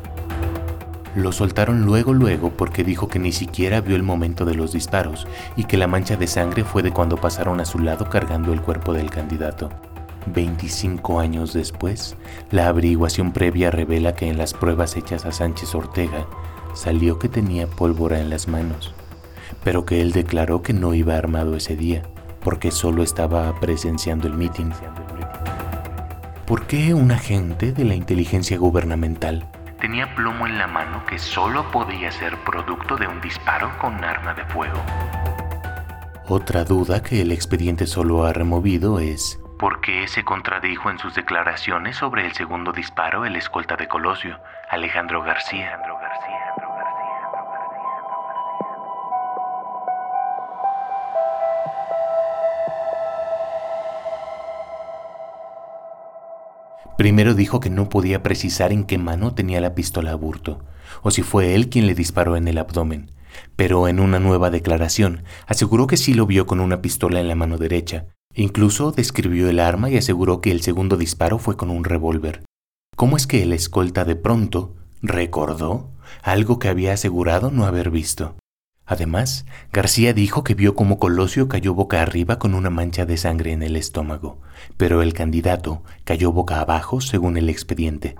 Lo 1.15 1.33
soltaron 1.33 1.85
luego 1.85 2.15
luego 2.15 2.49
porque 2.49 2.83
dijo 2.83 3.09
que 3.09 3.19
ni 3.19 3.31
siquiera 3.31 3.83
vio 3.83 3.95
el 3.95 4.03
momento 4.03 4.47
de 4.47 4.55
los 4.55 4.73
disparos 4.73 5.29
y 5.55 5.65
que 5.65 5.77
la 5.77 5.87
mancha 5.87 6.17
de 6.17 6.29
sangre 6.29 6.65
fue 6.65 6.83
de 6.83 6.93
cuando 6.93 7.19
pasaron 7.19 7.61
a 7.61 7.67
su 7.67 7.79
lado 7.79 8.09
cargando 8.09 8.55
el 8.55 8.63
cuerpo 8.63 8.95
del 8.95 9.11
candidato. 9.11 9.69
25 10.29 11.21
años 11.21 11.52
después, 11.52 12.17
la 12.50 12.69
averiguación 12.69 13.35
previa 13.35 13.71
revela 13.71 14.15
que 14.15 14.31
en 14.31 14.39
las 14.39 14.55
pruebas 14.55 14.97
hechas 14.97 15.26
a 15.26 15.33
Sánchez 15.33 15.75
Ortega 15.75 16.26
salió 16.73 17.19
que 17.19 17.29
tenía 17.29 17.67
pólvora 17.67 18.19
en 18.19 18.31
las 18.31 18.49
manos, 18.49 18.95
pero 19.67 19.85
que 19.85 20.00
él 20.00 20.13
declaró 20.13 20.63
que 20.63 20.73
no 20.73 20.95
iba 20.95 21.17
armado 21.17 21.57
ese 21.57 21.75
día, 21.75 22.05
porque 22.45 22.71
solo 22.71 23.02
estaba 23.02 23.52
presenciando 23.59 24.29
el 24.29 24.35
mitin. 24.35 24.73
¿Por 26.47 26.69
qué 26.69 26.95
un 26.95 27.11
agente 27.11 27.73
de 27.73 27.85
la 27.85 27.97
inteligencia 27.97 28.59
gubernamental 28.59 29.45
tenía 29.81 30.15
plomo 30.15 30.47
en 30.47 30.57
la 30.57 30.69
mano 30.69 31.05
que 31.05 31.19
solo 31.19 31.69
podía 31.73 32.13
ser 32.13 32.37
producto 32.45 32.97
de 32.97 33.09
un 33.09 33.21
disparo 33.21 33.76
con 33.81 34.05
arma 34.05 34.35
de 34.35 34.45
fuego? 34.45 34.81
Otra 36.29 36.63
duda 36.63 37.02
que 37.02 37.23
el 37.23 37.33
expediente 37.33 37.89
solo 37.89 38.25
ha 38.25 38.33
removido 38.33 39.00
es 39.00 39.41
¿por 39.59 39.81
qué 39.81 40.07
se 40.07 40.23
contradijo 40.23 40.91
en 40.91 41.00
sus 41.00 41.17
declaraciones 41.17 41.97
sobre 41.97 42.25
el 42.25 42.35
segundo 42.35 42.71
disparo 42.71 43.25
el 43.25 43.35
escolta 43.35 43.75
de 43.75 43.89
Colosio, 43.89 44.39
Alejandro 44.71 45.25
García? 45.25 45.81
Primero 57.06 57.34
dijo 57.34 57.60
que 57.60 57.71
no 57.71 57.88
podía 57.88 58.25
precisar 58.25 58.73
en 58.73 58.82
qué 58.82 58.99
mano 58.99 59.32
tenía 59.32 59.60
la 59.60 59.76
pistola 59.76 60.10
a 60.10 60.16
Burto, 60.16 60.64
o 61.02 61.12
si 61.12 61.23
fue 61.23 61.54
él 61.54 61.69
quien 61.69 61.86
le 61.86 61.95
disparó 61.95 62.34
en 62.36 62.49
el 62.49 62.58
abdomen, 62.58 63.12
pero 63.54 63.86
en 63.86 64.00
una 64.00 64.19
nueva 64.19 64.50
declaración 64.50 65.23
aseguró 65.47 65.86
que 65.86 65.99
sí 65.99 66.14
lo 66.14 66.26
vio 66.26 66.49
con 66.49 66.58
una 66.58 66.82
pistola 66.82 67.21
en 67.21 67.28
la 67.28 67.36
mano 67.36 67.58
derecha. 67.58 68.06
Incluso 68.34 68.90
describió 68.90 69.49
el 69.49 69.60
arma 69.60 69.88
y 69.88 69.97
aseguró 69.97 70.40
que 70.40 70.50
el 70.50 70.62
segundo 70.62 70.97
disparo 70.97 71.38
fue 71.38 71.56
con 71.56 71.71
un 71.71 71.84
revólver. 71.84 72.42
¿Cómo 72.97 73.16
es 73.16 73.28
que 73.28 73.45
el 73.45 73.52
escolta 73.52 74.04
de 74.04 74.16
pronto 74.16 74.75
recordó 75.00 75.92
algo 76.23 76.58
que 76.58 76.66
había 76.66 76.95
asegurado 76.95 77.52
no 77.52 77.66
haber 77.66 77.92
visto? 77.92 78.34
Además, 78.84 79.47
García 79.73 80.12
dijo 80.12 80.42
que 80.42 80.54
vio 80.54 80.75
como 80.75 80.99
Colosio 80.99 81.47
cayó 81.47 81.73
boca 81.73 82.02
arriba 82.02 82.40
con 82.40 82.52
una 82.52 82.71
mancha 82.71 83.06
de 83.06 83.16
sangre 83.16 83.52
en 83.52 83.62
el 83.62 83.76
estómago, 83.76 84.40
pero 84.76 85.02
el 85.02 85.12
candidato 85.12 85.82
cayó 86.04 86.32
boca 86.32 86.60
abajo 86.60 87.00
según 87.00 87.36
el 87.36 87.49
expediente. 87.49 88.15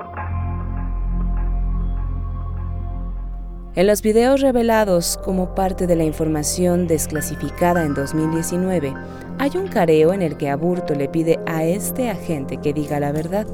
En 3.75 3.87
los 3.87 4.01
videos 4.01 4.41
revelados 4.41 5.19
como 5.23 5.55
parte 5.55 5.87
de 5.87 5.97
la 5.97 6.05
información 6.05 6.87
desclasificada 6.87 7.85
en 7.85 7.93
2019, 7.93 8.95
hay 9.39 9.51
un 9.55 9.69
careo 9.69 10.15
en 10.15 10.23
el 10.23 10.39
que 10.39 10.49
Aburto 10.49 10.95
le 10.95 11.11
pide 11.11 11.39
a 11.45 11.63
este 11.63 12.09
agente 12.09 12.57
que 12.57 12.73
diga 12.73 13.01
la 13.01 13.13
verdad 13.13 13.47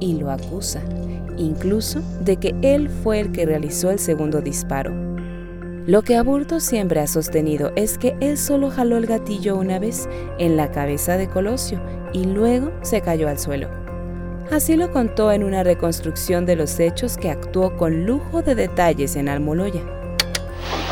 y 0.00 0.14
lo 0.14 0.32
acusa, 0.32 0.82
incluso 1.36 2.00
de 2.20 2.38
que 2.38 2.56
él 2.62 2.90
fue 2.90 3.20
el 3.20 3.30
que 3.30 3.46
realizó 3.46 3.92
el 3.92 4.00
segundo 4.00 4.40
disparo. 4.40 5.07
Lo 5.88 6.02
que 6.02 6.18
Aburto 6.18 6.60
siempre 6.60 7.00
ha 7.00 7.06
sostenido 7.06 7.72
es 7.74 7.96
que 7.96 8.14
él 8.20 8.36
solo 8.36 8.70
jaló 8.70 8.98
el 8.98 9.06
gatillo 9.06 9.56
una 9.56 9.78
vez 9.78 10.06
en 10.38 10.54
la 10.54 10.70
cabeza 10.70 11.16
de 11.16 11.30
Colosio 11.30 11.80
y 12.12 12.26
luego 12.26 12.70
se 12.82 13.00
cayó 13.00 13.26
al 13.26 13.38
suelo. 13.38 13.70
Así 14.50 14.76
lo 14.76 14.92
contó 14.92 15.32
en 15.32 15.42
una 15.42 15.62
reconstrucción 15.62 16.44
de 16.44 16.56
los 16.56 16.78
hechos 16.78 17.16
que 17.16 17.30
actuó 17.30 17.74
con 17.78 18.04
lujo 18.04 18.42
de 18.42 18.54
detalles 18.54 19.16
en 19.16 19.30
Almoloya. 19.30 19.80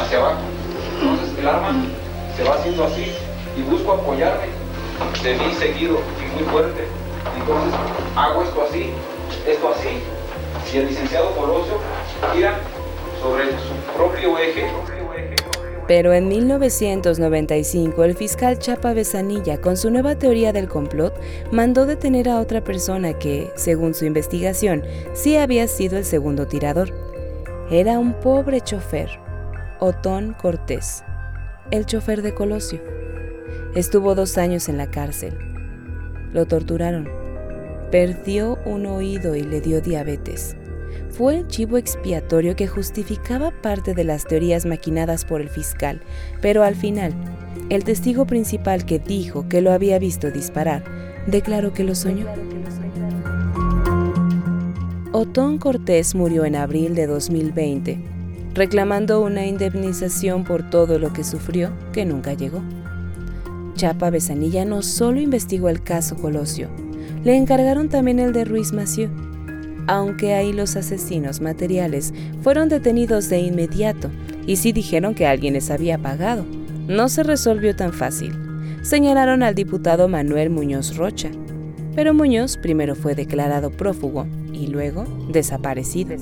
Hacia 0.00 0.16
abajo. 0.16 0.40
Entonces 1.02 1.38
el 1.40 1.46
arma 1.46 1.74
se 2.34 2.44
va 2.44 2.54
haciendo 2.54 2.84
así 2.84 3.04
y 3.54 3.70
busco 3.70 3.92
apoyarme 3.92 4.46
de 5.22 5.34
mí 5.36 5.52
seguido 5.58 5.98
y 6.24 6.36
muy 6.36 6.50
fuerte. 6.50 6.88
Entonces 7.38 7.74
hago 8.16 8.42
esto 8.42 8.62
así, 8.62 8.92
esto 9.46 9.74
así. 9.74 9.88
Y 10.72 10.78
el 10.78 10.86
licenciado 10.86 11.32
Colosio 11.32 11.74
gira 12.32 12.60
sobre 13.20 13.50
su 13.50 13.85
Pero 15.86 16.12
en 16.12 16.28
1995 16.28 18.04
el 18.04 18.16
fiscal 18.16 18.58
Chapa 18.58 18.92
Besanilla, 18.92 19.60
con 19.60 19.76
su 19.76 19.90
nueva 19.90 20.16
teoría 20.16 20.52
del 20.52 20.68
complot, 20.68 21.14
mandó 21.52 21.86
detener 21.86 22.28
a 22.28 22.40
otra 22.40 22.64
persona 22.64 23.12
que, 23.12 23.52
según 23.54 23.94
su 23.94 24.04
investigación, 24.04 24.82
sí 25.12 25.36
había 25.36 25.68
sido 25.68 25.96
el 25.96 26.04
segundo 26.04 26.46
tirador. 26.46 26.92
Era 27.70 27.98
un 27.98 28.14
pobre 28.14 28.60
chofer, 28.60 29.08
Otón 29.78 30.34
Cortés, 30.34 31.04
el 31.70 31.86
chofer 31.86 32.22
de 32.22 32.34
Colosio. 32.34 32.80
Estuvo 33.76 34.14
dos 34.14 34.38
años 34.38 34.68
en 34.68 34.78
la 34.78 34.90
cárcel. 34.90 35.38
Lo 36.32 36.46
torturaron. 36.46 37.08
Perdió 37.92 38.58
un 38.64 38.86
oído 38.86 39.36
y 39.36 39.42
le 39.42 39.60
dio 39.60 39.80
diabetes 39.80 40.56
fue 41.10 41.38
el 41.38 41.48
chivo 41.48 41.78
expiatorio 41.78 42.56
que 42.56 42.66
justificaba 42.66 43.50
parte 43.50 43.94
de 43.94 44.04
las 44.04 44.24
teorías 44.24 44.66
maquinadas 44.66 45.24
por 45.24 45.40
el 45.40 45.48
fiscal, 45.48 46.00
pero 46.40 46.62
al 46.62 46.74
final, 46.74 47.14
el 47.70 47.84
testigo 47.84 48.26
principal 48.26 48.84
que 48.84 48.98
dijo 48.98 49.48
que 49.48 49.60
lo 49.60 49.72
había 49.72 49.98
visto 49.98 50.30
disparar, 50.30 50.84
declaró 51.26 51.72
que 51.72 51.84
lo 51.84 51.94
soñó. 51.94 52.26
Otón 55.12 55.58
Cortés 55.58 56.14
murió 56.14 56.44
en 56.44 56.56
abril 56.56 56.94
de 56.94 57.06
2020. 57.06 57.98
reclamando 58.54 59.20
una 59.20 59.46
indemnización 59.46 60.44
por 60.44 60.70
todo 60.70 60.98
lo 60.98 61.12
que 61.12 61.24
sufrió 61.24 61.72
que 61.92 62.06
nunca 62.06 62.32
llegó. 62.32 62.62
Chapa 63.74 64.08
Besanilla 64.08 64.64
no 64.64 64.80
solo 64.80 65.20
investigó 65.20 65.68
el 65.68 65.82
caso 65.82 66.16
Colosio, 66.16 66.70
le 67.22 67.36
encargaron 67.36 67.88
también 67.90 68.18
el 68.18 68.32
de 68.32 68.46
Ruiz 68.46 68.72
Massieu, 68.72 69.10
aunque 69.86 70.34
ahí 70.34 70.52
los 70.52 70.76
asesinos 70.76 71.40
materiales 71.40 72.12
fueron 72.42 72.68
detenidos 72.68 73.28
de 73.28 73.38
inmediato 73.40 74.10
y 74.46 74.56
sí 74.56 74.72
dijeron 74.72 75.14
que 75.14 75.26
alguien 75.26 75.54
les 75.54 75.70
había 75.70 75.98
pagado. 75.98 76.44
No 76.88 77.08
se 77.08 77.22
resolvió 77.22 77.74
tan 77.74 77.92
fácil. 77.92 78.32
Señalaron 78.82 79.42
al 79.42 79.54
diputado 79.54 80.08
Manuel 80.08 80.50
Muñoz 80.50 80.96
Rocha, 80.96 81.30
pero 81.94 82.14
Muñoz 82.14 82.56
primero 82.56 82.94
fue 82.94 83.14
declarado 83.14 83.70
prófugo 83.70 84.26
y 84.52 84.68
luego 84.68 85.04
desaparecido. 85.30 86.14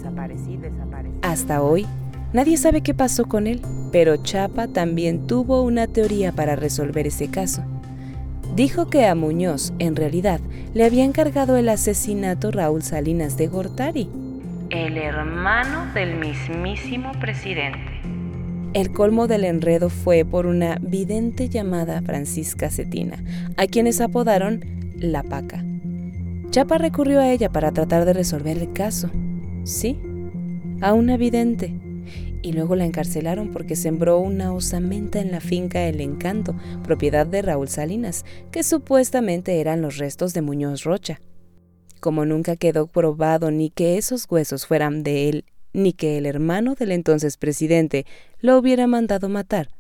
Hasta 1.21 1.63
hoy, 1.63 1.87
nadie 2.33 2.57
sabe 2.57 2.81
qué 2.81 2.95
pasó 2.95 3.27
con 3.27 3.47
él, 3.47 3.61
pero 3.93 4.17
Chapa 4.17 4.69
también 4.69 5.27
tuvo 5.27 5.63
una 5.63 5.87
teoría 5.87 6.33
para 6.33 6.57
resolver 6.57 7.07
ese 7.07 7.29
caso. 7.29 7.63
Dijo 8.55 8.87
que 8.87 9.05
a 9.07 9.17
Muñoz, 9.17 9.73
en 9.81 9.97
realidad, 9.97 10.39
le 10.75 10.85
había 10.85 11.05
encargado 11.05 11.57
el 11.57 11.69
asesinato 11.69 12.53
Raúl 12.53 12.85
Salinas 12.85 13.37
de 13.37 13.49
Gortari, 13.49 14.09
el 14.71 14.97
hermano 14.97 15.93
del 15.93 16.15
mismísimo 16.15 17.11
presidente. 17.21 18.01
El 18.73 18.93
colmo 18.93 19.27
del 19.27 19.45
enredo 19.45 19.91
fue 19.91 20.25
por 20.25 20.47
una 20.47 20.79
vidente 20.81 21.49
llamada 21.49 22.01
Francisca 22.03 22.71
Cetina, 22.71 23.25
a 23.57 23.67
quienes 23.67 24.01
apodaron 24.01 24.65
La 24.99 25.25
Paca. 25.25 25.65
Chapa 26.51 26.79
recurrió 26.79 27.21
a 27.21 27.33
ella 27.33 27.51
para 27.51 27.73
tratar 27.73 28.05
de 28.05 28.13
resolver 28.13 28.57
el 28.57 28.73
caso. 28.73 29.11
Sí, 29.65 29.99
a 30.81 30.93
una 30.93 31.17
vidente. 31.17 31.75
Y 32.45 32.53
luego 32.53 32.77
la 32.77 32.85
encarcelaron 32.85 33.53
porque 33.53 33.75
sembró 33.75 34.19
una 34.19 34.53
osamenta 34.53 35.19
en 35.19 35.33
la 35.33 35.41
finca 35.41 35.89
El 35.89 36.03
Encanto, 36.03 36.55
propiedad 36.83 37.27
de 37.27 37.41
Raúl 37.41 37.69
Salinas, 37.69 38.27
que 38.53 38.63
supuestamente 38.63 39.63
eran 39.63 39.81
los 39.81 39.97
restos 39.97 40.35
de 40.35 40.43
Muñoz 40.43 40.85
Rocha. 40.85 41.23
Como 42.01 42.27
nunca 42.27 42.57
quedó 42.57 42.87
probado 42.87 43.51
ni 43.51 43.71
que 43.71 43.97
esos 43.97 44.27
huesos 44.29 44.67
fueran 44.67 45.03
de 45.03 45.31
él 45.31 45.45
ni 45.73 45.95
que 45.95 46.19
el 46.19 46.27
hermano 46.27 46.75
del 46.75 46.93
entonces 46.93 47.39
presidente 47.39 48.05
lo 48.41 48.59
hubiera 48.59 48.87
mandado 48.87 49.31
matar. 49.31 49.71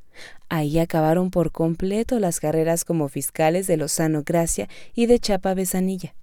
Ahí 0.48 0.78
acabaron 0.78 1.30
por 1.30 1.52
completo 1.52 2.18
las 2.18 2.40
carreras 2.40 2.86
como 2.86 3.10
fiscales 3.10 3.66
de 3.66 3.76
Lozano 3.76 4.22
Gracia 4.24 4.70
y 4.94 5.04
de 5.04 5.18
Chapa 5.18 5.52
Besanilla. 5.52 6.14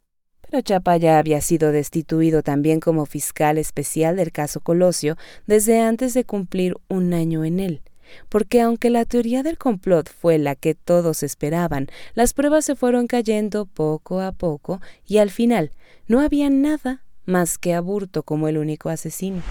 Pero 0.51 0.61
Chapa 0.61 0.97
ya 0.97 1.17
había 1.17 1.39
sido 1.39 1.71
destituido 1.71 2.43
también 2.43 2.81
como 2.81 3.05
fiscal 3.05 3.57
especial 3.57 4.17
del 4.17 4.33
caso 4.33 4.59
Colosio 4.59 5.15
desde 5.47 5.79
antes 5.79 6.13
de 6.13 6.25
cumplir 6.25 6.75
un 6.89 7.13
año 7.13 7.45
en 7.45 7.59
él 7.59 7.81
porque 8.27 8.59
aunque 8.59 8.89
la 8.89 9.05
teoría 9.05 9.41
del 9.41 9.57
complot 9.57 10.09
fue 10.09 10.37
la 10.37 10.55
que 10.55 10.75
todos 10.75 11.23
esperaban, 11.23 11.87
las 12.13 12.33
pruebas 12.33 12.65
se 12.65 12.75
fueron 12.75 13.07
cayendo 13.07 13.65
poco 13.65 14.19
a 14.19 14.33
poco 14.33 14.81
y 15.07 15.19
al 15.19 15.29
final 15.29 15.71
no 16.07 16.19
había 16.19 16.49
nada 16.49 17.05
más 17.25 17.57
que 17.57 17.73
Aburto 17.73 18.23
como 18.23 18.49
el 18.49 18.57
único 18.57 18.89
asesino. 18.89 19.41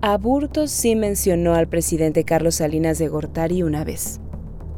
Aburto 0.00 0.66
sí 0.66 0.96
mencionó 0.96 1.54
al 1.54 1.68
presidente 1.68 2.24
Carlos 2.24 2.54
Salinas 2.56 2.98
de 2.98 3.08
Gortari 3.08 3.62
una 3.62 3.84
vez, 3.84 4.18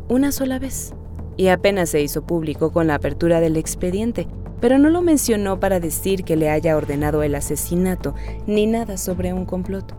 una 0.08 0.32
sola 0.32 0.58
vez, 0.58 0.94
y 1.36 1.48
apenas 1.48 1.90
se 1.90 2.02
hizo 2.02 2.26
público 2.26 2.72
con 2.72 2.86
la 2.86 2.96
apertura 2.96 3.40
del 3.40 3.56
expediente, 3.56 4.28
pero 4.60 4.78
no 4.78 4.88
lo 4.88 5.02
mencionó 5.02 5.60
para 5.60 5.80
decir 5.80 6.24
que 6.24 6.36
le 6.36 6.50
haya 6.50 6.76
ordenado 6.76 7.22
el 7.22 7.34
asesinato 7.34 8.14
ni 8.46 8.66
nada 8.66 8.96
sobre 8.96 9.32
un 9.32 9.44
complot. 9.44 9.94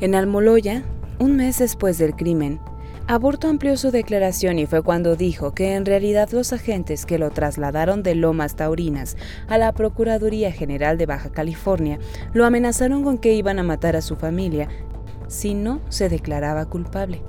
En 0.00 0.14
Almoloya, 0.14 0.82
un 1.18 1.36
mes 1.36 1.58
después 1.58 1.98
del 1.98 2.14
crimen, 2.14 2.60
Aburto 3.08 3.48
amplió 3.48 3.76
su 3.76 3.90
declaración 3.90 4.58
y 4.58 4.66
fue 4.66 4.82
cuando 4.82 5.16
dijo 5.16 5.54
que 5.54 5.74
en 5.74 5.84
realidad 5.84 6.30
los 6.30 6.52
agentes 6.52 7.04
que 7.04 7.18
lo 7.18 7.30
trasladaron 7.30 8.02
de 8.02 8.14
Lomas 8.14 8.54
Taurinas 8.54 9.16
a 9.48 9.58
la 9.58 9.72
Procuraduría 9.72 10.52
General 10.52 10.96
de 10.98 11.06
Baja 11.06 11.30
California 11.30 11.98
lo 12.32 12.46
amenazaron 12.46 13.02
con 13.02 13.18
que 13.18 13.34
iban 13.34 13.58
a 13.58 13.64
matar 13.64 13.96
a 13.96 14.02
su 14.02 14.16
familia 14.16 14.68
si 15.26 15.54
no 15.54 15.80
se 15.88 16.08
declaraba 16.08 16.66
culpable, 16.66 17.22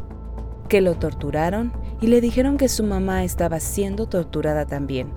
que 0.70 0.82
lo 0.82 0.96
torturaron 0.96 1.74
y 2.04 2.08
le 2.08 2.20
dijeron 2.20 2.58
que 2.58 2.68
su 2.68 2.84
mamá 2.84 3.24
estaba 3.24 3.62
siendo 3.62 4.08
torturada 4.08 4.66
también. 4.66 5.08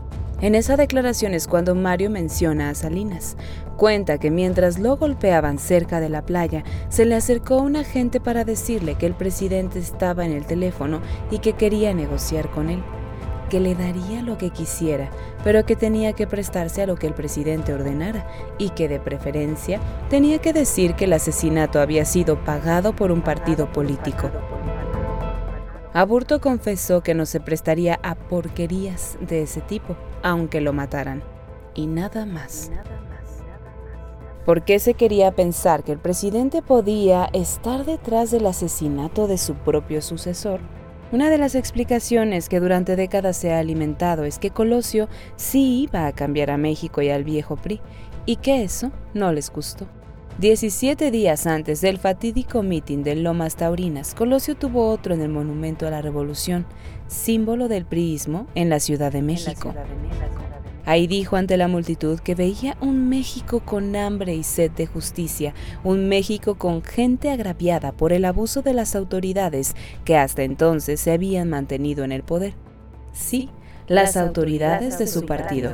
En 0.41 0.55
esa 0.55 0.77
declaración 0.77 1.35
es 1.35 1.49
cuando 1.49 1.75
Mario 1.75 2.11
menciona 2.11 2.71
a 2.71 2.77
Salinas, 2.77 3.37
Cuenta 3.77 4.19
que 4.19 4.31
mientras 4.31 4.79
lo 4.79 4.97
golpeaban 4.97 5.59
cerca 5.59 5.99
de 5.99 6.09
la 6.09 6.25
playa, 6.25 6.63
se 6.89 7.05
le 7.05 7.17
acercó 7.17 7.59
un 7.59 7.75
agente 7.75 8.21
para 8.21 8.45
decirle 8.45 8.95
que 8.95 9.07
el 9.07 9.15
presidente 9.15 9.81
estaba 9.81 10.25
en 10.25 10.33
el 10.33 10.47
teléfono 10.47 11.01
y 11.33 11.41
que 11.41 11.55
quería 11.55 11.93
negociar 11.93 12.49
con 12.51 12.71
él, 12.71 12.83
que 13.51 13.59
le 13.59 13.75
daría 13.75 14.23
lo 14.23 14.39
que 14.39 14.51
quisiera, 14.51 15.11
pero 15.43 15.67
que 15.67 15.75
tenía 15.75 16.13
que 16.13 16.29
prestarse 16.29 16.83
a 16.83 16.87
lo 16.87 16.95
que 16.95 17.09
el 17.09 17.15
presidente 17.15 17.75
ordenara 17.75 18.27
y 18.59 18.71
que 18.71 18.89
de 18.89 19.01
preferencia 19.01 19.81
tenía 20.09 20.39
que 20.39 20.53
decir 20.53 20.95
que 20.95 21.07
el 21.07 21.15
asesinato 21.15 21.81
había 21.81 22.05
sido 22.05 22.45
pagado 22.45 22.95
por 22.95 23.11
un 23.11 23.23
partido 23.23 23.71
político. 23.73 24.31
Aburto 25.97 26.43
confesó 26.43 27.03
que 27.03 27.15
no 27.15 27.25
se 27.25 27.41
prestaría 27.41 27.99
a 28.03 28.17
porquerías 28.17 29.17
de 29.23 29.41
ese 29.41 29.63
tipo, 29.63 29.97
aunque 30.23 30.61
lo 30.61 30.75
mataran, 30.75 31.23
y 31.75 31.87
nada 31.87 32.27
más. 32.27 32.71
¿Por 34.45 34.63
qué 34.63 34.79
se 34.79 34.93
quería 34.93 35.35
pensar 35.35 35.85
que 35.85 35.93
el 35.93 35.99
presidente 35.99 36.61
podía 36.61 37.31
estar 37.33 37.87
detrás 37.87 38.31
del 38.31 38.45
asesinato 38.45 39.27
de 39.27 39.39
su 39.39 39.55
propio 39.55 40.03
sucesor? 40.03 40.61
Una 41.13 41.31
de 41.31 41.39
las 41.39 41.55
explicaciones 41.55 42.51
que 42.51 42.61
durante 42.61 42.95
décadas 42.95 43.39
se 43.39 43.55
ha 43.55 43.59
alimentado 43.59 44.25
es 44.25 44.39
que 44.39 44.51
Colosio 44.51 45.09
sí 45.37 45.85
iba 45.85 46.07
a 46.07 46.13
cambiar 46.13 46.51
a 46.51 46.59
México 46.59 47.01
y 47.01 47.09
al 47.09 47.25
viejo 47.25 47.57
PRI, 47.57 47.81
y 48.27 48.37
que 48.37 48.65
eso 48.65 48.93
no 49.15 49.33
les 49.33 49.51
gustó. 49.51 49.87
17 50.39 51.11
días 51.11 51.47
antes 51.47 51.81
del 51.81 51.97
fatídico 51.97 52.63
mitin 52.63 53.03
de 53.03 53.17
Lomas 53.17 53.57
Taurinas, 53.57 54.15
Colosio 54.15 54.55
tuvo 54.55 54.91
otro 54.91 55.15
en 55.15 55.23
el 55.23 55.31
Monumento 55.31 55.87
a 55.87 55.91
la 55.91 56.03
Revolución, 56.03 56.67
símbolo 57.07 57.69
del 57.69 57.87
priismo 57.87 58.47
en 58.55 58.69
la 58.69 58.79
Ciudad 58.79 59.11
de 59.11 59.23
México. 59.23 59.73
Ahí 60.85 61.07
dijo 61.07 61.37
ante 61.37 61.57
la 61.57 61.69
multitud 61.69 62.21
que 62.21 62.35
veía 62.35 62.77
un 62.83 63.09
México 63.09 63.61
con 63.61 63.97
hambre 63.97 64.35
y 64.35 64.43
sed 64.43 64.71
de 64.73 64.87
justicia, 64.87 65.55
un 65.83 66.07
México 66.07 66.57
con 66.57 66.83
gente 66.83 67.31
agraviada 67.31 67.93
por 67.93 68.13
el 68.13 68.27
abuso 68.27 68.61
de 68.61 68.75
las 68.75 68.95
autoridades 68.95 69.75
que 70.05 70.19
hasta 70.19 70.43
entonces 70.43 71.01
se 71.01 71.13
habían 71.13 71.49
mantenido 71.49 72.05
en 72.05 72.13
el 72.13 72.23
poder. 72.23 72.53
Sí, 73.15 73.49
las, 73.89 74.19
autoridades, 74.19 74.99
de 74.99 75.07
su 75.07 75.25
partido. 75.25 75.73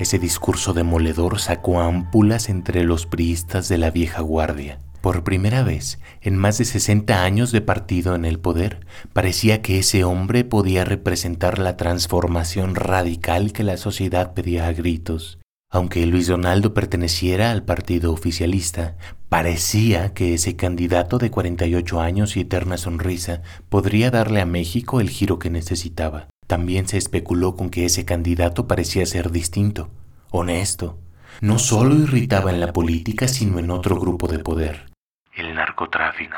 Ese 0.00 0.18
discurso 0.18 0.72
demoledor 0.72 1.40
sacó 1.40 1.82
ámpulas 1.82 2.48
entre 2.48 2.84
los 2.84 3.04
priistas 3.04 3.68
de 3.68 3.76
la 3.76 3.90
vieja 3.90 4.22
guardia. 4.22 4.78
Por 5.02 5.24
primera 5.24 5.62
vez, 5.62 5.98
en 6.22 6.38
más 6.38 6.56
de 6.56 6.64
60 6.64 7.22
años 7.22 7.52
de 7.52 7.60
partido 7.60 8.14
en 8.14 8.24
el 8.24 8.38
poder, 8.38 8.86
parecía 9.12 9.60
que 9.60 9.78
ese 9.78 10.04
hombre 10.04 10.42
podía 10.42 10.86
representar 10.86 11.58
la 11.58 11.76
transformación 11.76 12.76
radical 12.76 13.52
que 13.52 13.62
la 13.62 13.76
sociedad 13.76 14.32
pedía 14.32 14.68
a 14.68 14.72
gritos. 14.72 15.38
Aunque 15.70 16.06
Luis 16.06 16.28
Donaldo 16.28 16.72
perteneciera 16.72 17.50
al 17.50 17.62
partido 17.62 18.10
oficialista, 18.10 18.96
parecía 19.28 20.14
que 20.14 20.32
ese 20.32 20.56
candidato 20.56 21.18
de 21.18 21.30
48 21.30 22.00
años 22.00 22.38
y 22.38 22.40
eterna 22.40 22.78
sonrisa 22.78 23.42
podría 23.68 24.10
darle 24.10 24.40
a 24.40 24.46
México 24.46 25.02
el 25.02 25.10
giro 25.10 25.38
que 25.38 25.50
necesitaba. 25.50 26.28
También 26.50 26.88
se 26.88 26.98
especuló 26.98 27.54
con 27.54 27.70
que 27.70 27.84
ese 27.84 28.04
candidato 28.04 28.66
parecía 28.66 29.06
ser 29.06 29.30
distinto, 29.30 29.88
honesto. 30.32 30.98
No 31.40 31.60
solo 31.60 31.94
irritaba 31.94 32.50
en 32.50 32.58
la 32.58 32.72
política, 32.72 33.28
sino 33.28 33.60
en 33.60 33.70
otro 33.70 34.00
grupo 34.00 34.26
de 34.26 34.40
poder, 34.40 34.90
el 35.36 35.54
narcotráfico. 35.54 36.34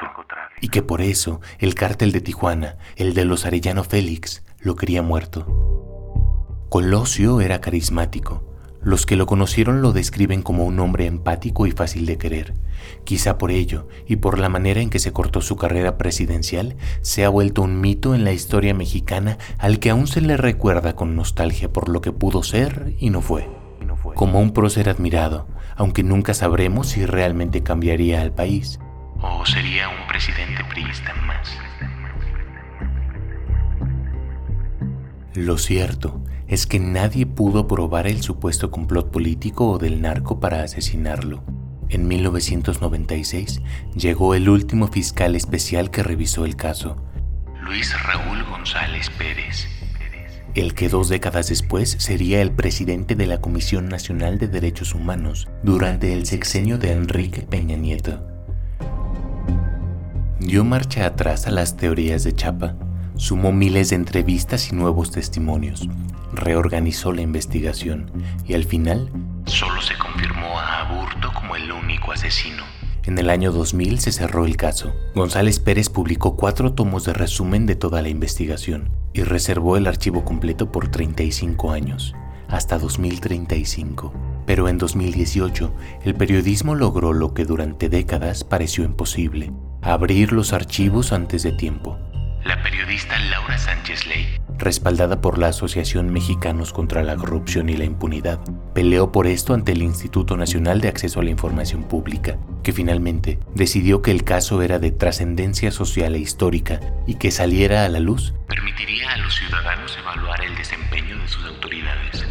Y 0.61 0.68
que 0.68 0.83
por 0.83 1.01
eso 1.01 1.40
el 1.59 1.75
cártel 1.75 2.12
de 2.12 2.20
Tijuana, 2.20 2.77
el 2.96 3.14
de 3.14 3.25
los 3.25 3.46
Arellano 3.46 3.85
Félix, 3.85 4.44
lo 4.61 4.77
quería 4.77 5.01
muerto. 5.01 5.46
Colosio 6.68 7.40
era 7.40 7.62
carismático, 7.62 8.51
los 8.83 9.07
que 9.07 9.16
lo 9.16 9.27
conocieron 9.27 9.81
lo 9.81 9.92
describen 9.92 10.42
como 10.42 10.64
un 10.64 10.79
hombre 10.81 11.07
empático 11.07 11.66
y 11.66 11.71
fácil 11.71 12.07
de 12.07 12.18
querer. 12.18 12.55
Quizá 13.05 13.38
por 13.38 13.51
ello, 13.51 13.88
y 14.07 14.16
por 14.16 14.38
la 14.38 14.49
manera 14.49 14.81
en 14.81 14.90
que 14.90 14.99
se 14.99 15.12
cortó 15.12 15.40
su 15.40 15.57
carrera 15.57 15.99
presidencial, 15.99 16.77
se 17.01 17.25
ha 17.25 17.29
vuelto 17.29 17.62
un 17.62 17.81
mito 17.81 18.14
en 18.14 18.25
la 18.25 18.33
historia 18.33 18.75
mexicana 18.75 19.38
al 19.59 19.79
que 19.79 19.90
aún 19.90 20.07
se 20.07 20.21
le 20.21 20.37
recuerda 20.37 20.97
con 20.97 21.14
nostalgia 21.14 21.73
por 21.73 21.88
lo 21.88 22.01
que 22.01 22.12
pudo 22.12 22.42
ser 22.42 22.95
y 22.99 23.11
no 23.11 23.21
fue. 23.21 23.49
Como 24.14 24.40
un 24.40 24.53
prócer 24.53 24.88
admirado, 24.88 25.47
aunque 25.77 26.03
nunca 26.03 26.35
sabremos 26.35 26.88
si 26.88 27.07
realmente 27.07 27.62
cambiaría 27.62 28.21
al 28.21 28.33
país. 28.33 28.81
¿O 29.21 29.47
sería 29.47 29.88
un 29.88 30.07
presidente 30.09 30.64
priista 30.71 31.14
más? 31.14 31.49
Lo 35.35 35.57
cierto 35.57 36.21
es 36.52 36.66
que 36.66 36.78
nadie 36.78 37.24
pudo 37.24 37.66
probar 37.66 38.06
el 38.06 38.20
supuesto 38.20 38.70
complot 38.70 39.10
político 39.10 39.70
o 39.70 39.78
del 39.78 40.02
narco 40.02 40.38
para 40.38 40.62
asesinarlo. 40.62 41.42
En 41.88 42.06
1996 42.06 43.62
llegó 43.96 44.34
el 44.34 44.50
último 44.50 44.88
fiscal 44.88 45.34
especial 45.34 45.90
que 45.90 46.02
revisó 46.02 46.44
el 46.44 46.54
caso, 46.54 47.02
Luis 47.62 47.90
Raúl 48.02 48.44
González 48.44 49.08
Pérez, 49.16 49.66
el 50.54 50.74
que 50.74 50.90
dos 50.90 51.08
décadas 51.08 51.48
después 51.48 51.96
sería 51.98 52.42
el 52.42 52.52
presidente 52.52 53.14
de 53.14 53.26
la 53.26 53.40
Comisión 53.40 53.88
Nacional 53.88 54.36
de 54.36 54.48
Derechos 54.48 54.94
Humanos 54.94 55.48
durante 55.62 56.12
el 56.12 56.26
sexenio 56.26 56.76
de 56.76 56.92
Enrique 56.92 57.46
Peña 57.48 57.78
Nieto. 57.78 58.22
Dio 60.38 60.64
marcha 60.64 61.06
atrás 61.06 61.46
a 61.46 61.50
las 61.50 61.78
teorías 61.78 62.24
de 62.24 62.34
Chapa 62.34 62.76
Sumó 63.16 63.53
miles 63.53 63.90
de 63.90 63.96
entrevistas 63.96 64.72
y 64.72 64.75
nuevos 64.75 65.11
testimonios, 65.11 65.88
reorganizó 66.33 67.12
la 67.12 67.22
investigación 67.22 68.11
y 68.46 68.55
al 68.55 68.64
final 68.64 69.11
solo 69.44 69.81
se 69.83 69.96
confirmó 69.98 70.59
a 70.59 70.81
Aburto 70.81 71.33
como 71.35 71.57
el 71.57 71.70
único 71.70 72.12
asesino. 72.12 72.62
En 73.05 73.18
el 73.18 73.31
año 73.31 73.51
2000 73.51 73.98
se 73.98 74.12
cerró 74.12 74.46
el 74.46 74.57
caso. 74.57 74.94
González 75.14 75.59
Pérez 75.59 75.88
publicó 75.88 76.37
cuatro 76.37 76.72
tomos 76.72 77.05
de 77.05 77.12
resumen 77.12 77.66
de 77.66 77.75
toda 77.75 78.01
la 78.01 78.09
investigación 78.09 78.90
y 79.12 79.22
reservó 79.25 79.77
el 79.77 79.88
archivo 79.88 80.25
completo 80.25 80.70
por 80.70 80.88
35 80.88 81.72
años, 81.72 82.14
hasta 82.48 82.79
2035. 82.79 84.12
Pero 84.46 84.68
en 84.68 84.79
2018, 84.79 85.75
el 86.05 86.14
periodismo 86.14 86.75
logró 86.77 87.12
lo 87.12 87.35
que 87.35 87.44
durante 87.44 87.88
décadas 87.88 88.44
pareció 88.44 88.85
imposible, 88.85 89.53
abrir 89.81 90.33
los 90.33 90.53
archivos 90.53 91.12
antes 91.12 91.42
de 91.42 91.53
tiempo. 91.53 91.98
La 92.44 92.61
periodista 92.61 93.16
Laura 93.31 93.57
Sánchez 93.57 94.05
Ley, 94.09 94.26
respaldada 94.59 95.20
por 95.20 95.38
la 95.38 95.46
Asociación 95.48 96.12
Mexicanos 96.12 96.72
contra 96.72 97.05
la 97.05 97.14
Corrupción 97.14 97.68
y 97.68 97.76
la 97.76 97.85
Impunidad, 97.85 98.40
peleó 98.74 99.12
por 99.12 99.28
esto 99.28 99.55
ante 99.55 99.70
el 99.70 99.83
Instituto 99.83 100.37
Nacional 100.37 100.81
de 100.81 100.88
Acceso 100.88 101.20
a 101.20 101.22
la 101.22 101.31
Información 101.31 101.85
Pública, 101.85 102.38
que 102.64 102.72
finalmente 102.72 103.38
decidió 103.55 104.02
que 104.02 104.11
el 104.11 104.24
caso 104.24 104.61
era 104.61 104.81
de 104.81 104.90
trascendencia 104.90 105.70
social 105.70 106.16
e 106.16 106.18
histórica 106.18 106.81
y 107.07 107.14
que 107.14 107.31
saliera 107.31 107.85
a 107.85 107.88
la 107.88 108.00
luz 108.00 108.35
permitiría 108.48 109.12
a 109.12 109.18
los 109.18 109.37
ciudadanos 109.37 109.96
evaluar 109.96 110.42
el 110.42 110.57
desempeño 110.57 111.16
de 111.18 111.28
sus 111.28 111.44
autoridades. 111.44 112.26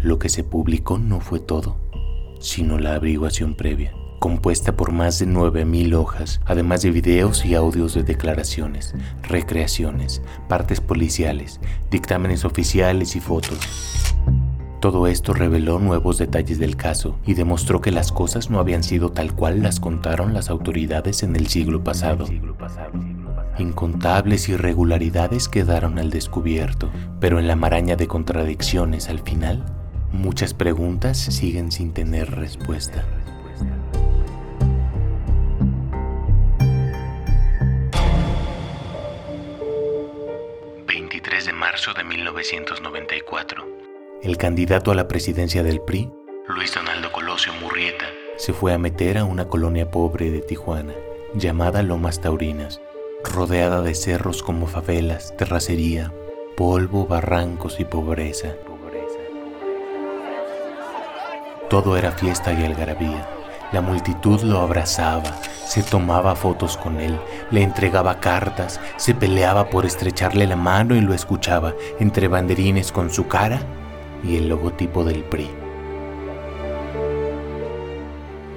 Lo 0.00 0.18
que 0.18 0.30
se 0.30 0.42
publicó 0.42 0.96
no 0.96 1.20
fue 1.20 1.38
todo, 1.38 1.78
sino 2.40 2.78
la 2.78 2.94
averiguación 2.94 3.56
previa 3.56 3.92
compuesta 4.18 4.76
por 4.76 4.92
más 4.92 5.18
de 5.18 5.26
9.000 5.26 5.94
hojas, 5.94 6.40
además 6.44 6.82
de 6.82 6.90
videos 6.90 7.44
y 7.44 7.54
audios 7.54 7.94
de 7.94 8.02
declaraciones, 8.02 8.94
recreaciones, 9.22 10.22
partes 10.48 10.80
policiales, 10.80 11.60
dictámenes 11.90 12.44
oficiales 12.44 13.16
y 13.16 13.20
fotos. 13.20 13.58
Todo 14.80 15.08
esto 15.08 15.32
reveló 15.32 15.80
nuevos 15.80 16.18
detalles 16.18 16.60
del 16.60 16.76
caso 16.76 17.18
y 17.26 17.34
demostró 17.34 17.80
que 17.80 17.90
las 17.90 18.12
cosas 18.12 18.48
no 18.48 18.60
habían 18.60 18.84
sido 18.84 19.10
tal 19.10 19.34
cual 19.34 19.60
las 19.60 19.80
contaron 19.80 20.34
las 20.34 20.50
autoridades 20.50 21.24
en 21.24 21.34
el 21.34 21.48
siglo 21.48 21.82
pasado. 21.82 22.26
Incontables 23.58 24.48
irregularidades 24.48 25.48
quedaron 25.48 25.98
al 25.98 26.10
descubierto, 26.10 26.90
pero 27.18 27.40
en 27.40 27.48
la 27.48 27.56
maraña 27.56 27.96
de 27.96 28.06
contradicciones 28.06 29.08
al 29.08 29.18
final, 29.18 29.64
muchas 30.12 30.54
preguntas 30.54 31.18
siguen 31.18 31.72
sin 31.72 31.92
tener 31.92 32.30
respuesta. 32.30 33.04
Marzo 41.78 41.94
de 41.94 42.02
1994. 42.02 43.64
El 44.20 44.36
candidato 44.36 44.90
a 44.90 44.96
la 44.96 45.06
presidencia 45.06 45.62
del 45.62 45.80
PRI, 45.80 46.10
Luis 46.48 46.74
Donaldo 46.74 47.12
Colosio 47.12 47.52
Murrieta, 47.60 48.04
se 48.36 48.52
fue 48.52 48.72
a 48.72 48.78
meter 48.78 49.16
a 49.16 49.24
una 49.24 49.46
colonia 49.46 49.88
pobre 49.88 50.32
de 50.32 50.40
Tijuana, 50.40 50.92
llamada 51.34 51.84
Lomas 51.84 52.20
Taurinas, 52.20 52.80
rodeada 53.22 53.80
de 53.80 53.94
cerros 53.94 54.42
como 54.42 54.66
favelas, 54.66 55.36
terracería, 55.36 56.12
polvo, 56.56 57.06
barrancos 57.06 57.78
y 57.78 57.84
pobreza. 57.84 58.56
Todo 61.70 61.96
era 61.96 62.10
fiesta 62.10 62.52
y 62.52 62.64
algarabía. 62.64 63.37
La 63.72 63.82
multitud 63.82 64.40
lo 64.42 64.60
abrazaba, 64.60 65.36
se 65.66 65.82
tomaba 65.82 66.34
fotos 66.34 66.76
con 66.76 67.00
él, 67.00 67.18
le 67.50 67.62
entregaba 67.62 68.20
cartas, 68.20 68.80
se 68.96 69.14
peleaba 69.14 69.68
por 69.68 69.84
estrecharle 69.84 70.46
la 70.46 70.56
mano 70.56 70.94
y 70.94 71.00
lo 71.00 71.12
escuchaba 71.12 71.74
entre 72.00 72.28
banderines 72.28 72.92
con 72.92 73.10
su 73.10 73.28
cara 73.28 73.60
y 74.24 74.36
el 74.36 74.48
logotipo 74.48 75.04
del 75.04 75.22
PRI. 75.24 75.50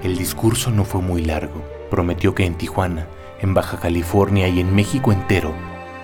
El 0.03 0.17
discurso 0.17 0.71
no 0.71 0.83
fue 0.85 1.01
muy 1.01 1.23
largo. 1.23 1.61
Prometió 1.91 2.33
que 2.33 2.45
en 2.45 2.55
Tijuana, 2.55 3.07
en 3.41 3.53
Baja 3.53 3.77
California 3.77 4.47
y 4.47 4.59
en 4.59 4.73
México 4.73 5.11
entero, 5.11 5.53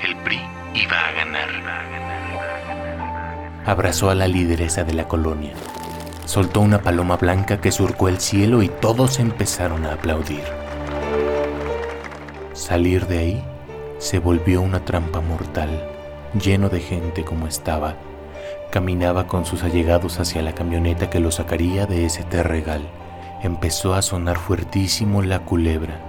el 0.03 0.15
PRI 0.17 0.41
iba 0.75 0.99
a 0.99 1.11
ganar. 1.13 1.47
Abrazó 3.65 4.09
a 4.09 4.15
la 4.15 4.29
lideresa 4.29 4.85
de 4.85 4.93
la 4.93 5.09
colonia, 5.09 5.51
soltó 6.27 6.59
una 6.59 6.81
paloma 6.81 7.15
blanca 7.15 7.61
que 7.61 7.71
surcó 7.71 8.09
el 8.09 8.19
cielo 8.19 8.61
y 8.61 8.67
todos 8.67 9.19
empezaron 9.19 9.85
a 9.85 9.93
aplaudir. 9.93 10.43
Salir 12.51 13.07
de 13.07 13.17
ahí 13.17 13.43
se 13.97 14.19
volvió 14.19 14.61
una 14.61 14.83
trampa 14.83 15.21
mortal, 15.21 15.89
lleno 16.39 16.67
de 16.67 16.81
gente 16.81 17.23
como 17.23 17.47
estaba. 17.47 17.95
Caminaba 18.71 19.25
con 19.25 19.45
sus 19.45 19.63
allegados 19.63 20.19
hacia 20.19 20.41
la 20.41 20.53
camioneta 20.53 21.09
que 21.09 21.21
lo 21.21 21.31
sacaría 21.31 21.85
de 21.85 22.05
ese 22.05 22.23
terregal. 22.23 22.81
Empezó 23.41 23.93
a 23.93 24.01
sonar 24.01 24.37
fuertísimo 24.37 25.21
La 25.21 25.39
Culebra, 25.39 26.01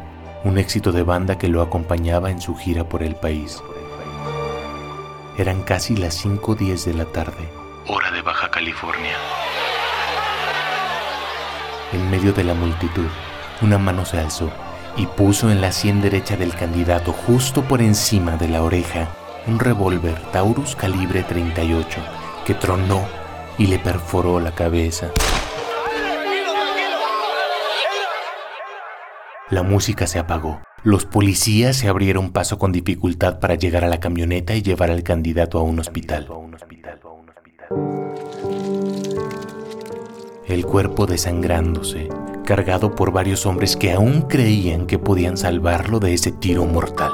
un 0.43 0.59
éxito 0.59 0.91
de 0.91 1.05
banda 1.05 1.39
que 1.39 1.47
lo 1.47 1.63
acompañaba 1.63 2.33
en 2.33 2.41
su 2.41 2.57
gira 2.57 2.89
por 2.89 3.05
el 3.05 3.15
país. 3.15 3.63
Eran 5.37 5.63
casi 5.63 5.95
las 5.97 6.27
5.10 6.27 6.85
de 6.87 6.95
la 6.95 7.05
tarde, 7.05 7.49
hora 7.87 8.11
de 8.11 8.23
Baja 8.23 8.51
California. 8.51 9.15
En 11.93 12.11
medio 12.11 12.33
de 12.33 12.45
la 12.45 12.55
multitud, 12.55 13.07
una 13.63 13.79
mano 13.79 14.05
se 14.05 14.19
alzó 14.19 14.51
y 14.97 15.07
puso 15.07 15.51
en 15.51 15.61
la 15.61 15.73
sien 15.73 16.03
derecha 16.03 16.37
del 16.37 16.55
candidato, 16.55 17.13
justo 17.13 17.63
por 17.63 17.81
encima 17.81 18.37
de 18.37 18.49
la 18.49 18.63
oreja, 18.63 19.09
un 19.47 19.59
revólver 19.59 20.21
Taurus 20.33 20.77
calibre 20.77 21.23
38 21.23 22.01
que 22.45 22.55
tronó 22.55 23.07
y 23.57 23.67
le 23.67 23.79
perforó 23.79 24.39
la 24.39 24.55
cabeza. 24.55 25.11
La 29.51 29.63
música 29.63 30.07
se 30.07 30.19
apagó. 30.19 30.61
Los 30.83 31.07
policías 31.07 31.77
se 31.77 31.89
abrieron 31.89 32.33
paso 32.33 32.59
con 32.59 32.71
dificultad 32.71 33.41
para 33.41 33.55
llegar 33.55 33.83
a 33.83 33.89
la 33.89 33.99
camioneta 33.99 34.55
y 34.55 34.63
llevar 34.63 34.91
al 34.91 35.03
candidato 35.03 35.59
a 35.59 35.63
un 35.63 35.79
hospital. 35.81 36.29
El 40.49 40.65
cuerpo 40.65 41.07
desangrándose, 41.07 42.09
cargado 42.45 42.95
por 42.95 43.13
varios 43.13 43.45
hombres 43.45 43.77
que 43.77 43.93
aún 43.93 44.23
creían 44.23 44.87
que 44.87 44.99
podían 44.99 45.37
salvarlo 45.37 46.01
de 46.01 46.15
ese 46.15 46.33
tiro 46.33 46.65
mortal. 46.65 47.13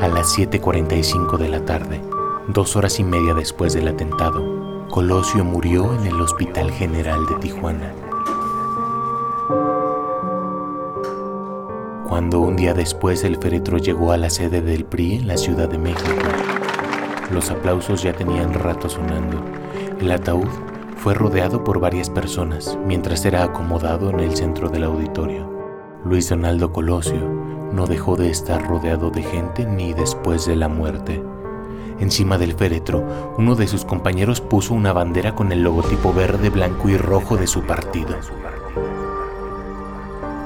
A 0.00 0.08
las 0.08 0.36
7.45 0.36 1.38
de 1.38 1.48
la 1.48 1.64
tarde, 1.64 2.00
dos 2.48 2.74
horas 2.74 2.98
y 2.98 3.04
media 3.04 3.32
después 3.34 3.74
del 3.74 3.86
atentado, 3.86 4.86
Colosio 4.90 5.44
murió 5.44 5.94
en 5.94 6.06
el 6.06 6.20
Hospital 6.20 6.72
General 6.72 7.24
de 7.26 7.34
Tijuana. 7.36 7.92
Cuando 12.08 12.40
un 12.40 12.56
día 12.56 12.74
después 12.74 13.22
el 13.22 13.36
féretro 13.36 13.78
llegó 13.78 14.10
a 14.10 14.16
la 14.16 14.30
sede 14.30 14.62
del 14.62 14.84
PRI 14.84 15.16
en 15.16 15.28
la 15.28 15.36
Ciudad 15.36 15.68
de 15.68 15.78
México, 15.78 16.10
los 17.30 17.50
aplausos 17.50 18.02
ya 18.02 18.12
tenían 18.12 18.54
rato 18.54 18.88
sonando. 18.88 19.40
El 20.00 20.10
ataúd 20.10 20.48
fue 20.98 21.14
rodeado 21.14 21.62
por 21.62 21.78
varias 21.78 22.10
personas 22.10 22.76
mientras 22.84 23.24
era 23.24 23.44
acomodado 23.44 24.10
en 24.10 24.20
el 24.20 24.36
centro 24.36 24.68
del 24.68 24.82
auditorio. 24.82 25.48
Luis 26.04 26.28
Donaldo 26.28 26.72
Colosio 26.72 27.20
no 27.72 27.86
dejó 27.86 28.16
de 28.16 28.30
estar 28.30 28.66
rodeado 28.66 29.10
de 29.10 29.22
gente 29.22 29.64
ni 29.64 29.92
después 29.92 30.44
de 30.46 30.56
la 30.56 30.68
muerte. 30.68 31.22
Encima 32.00 32.36
del 32.36 32.54
féretro, 32.54 33.04
uno 33.38 33.54
de 33.54 33.68
sus 33.68 33.84
compañeros 33.84 34.40
puso 34.40 34.74
una 34.74 34.92
bandera 34.92 35.34
con 35.34 35.52
el 35.52 35.62
logotipo 35.62 36.12
verde, 36.12 36.50
blanco 36.50 36.88
y 36.88 36.96
rojo 36.96 37.36
de 37.36 37.46
su 37.46 37.62
partido. 37.62 38.16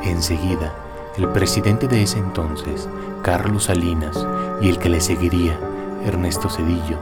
Enseguida, 0.02 0.74
el 1.16 1.28
presidente 1.28 1.88
de 1.88 2.02
ese 2.02 2.18
entonces, 2.18 2.88
Carlos 3.22 3.64
Salinas, 3.64 4.26
y 4.60 4.68
el 4.68 4.78
que 4.78 4.88
le 4.88 5.00
seguiría, 5.00 5.58
Ernesto 6.04 6.48
Cedillo, 6.48 6.98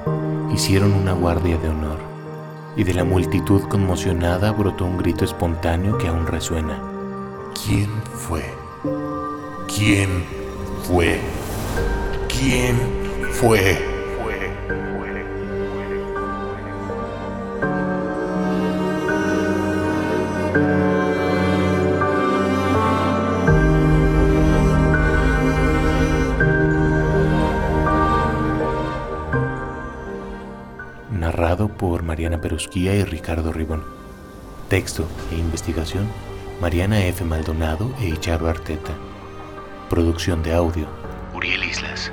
hicieron 0.53 0.93
una 0.93 1.13
guardia 1.13 1.57
de 1.59 1.69
honor 1.69 2.10
y 2.77 2.85
de 2.85 2.95
la 2.95 3.05
multitud 3.05 3.63
conmocionada 3.63 4.53
brotó 4.53 4.85
un 4.85 4.99
grito 4.99 5.25
espontáneo 5.25 5.99
que 5.99 6.09
aún 6.09 6.27
resuena. 6.27 6.81
¿Quién 7.65 7.91
fue? 8.15 8.45
¿Quién 9.67 10.25
fue? 10.85 11.21
¿Quién 12.29 12.77
fue? 13.33 13.91
Mariana 32.21 32.43
Perusquía 32.43 32.95
y 32.95 33.03
Ricardo 33.03 33.51
Ribón. 33.51 33.83
Texto 34.69 35.09
e 35.33 35.37
investigación 35.37 36.07
Mariana 36.61 37.03
F. 37.07 37.25
Maldonado 37.25 37.95
e 37.99 38.09
Icharo 38.09 38.47
Arteta. 38.47 38.93
Producción 39.89 40.43
de 40.43 40.53
audio 40.53 40.87
Uriel 41.33 41.65
Islas. 41.65 42.13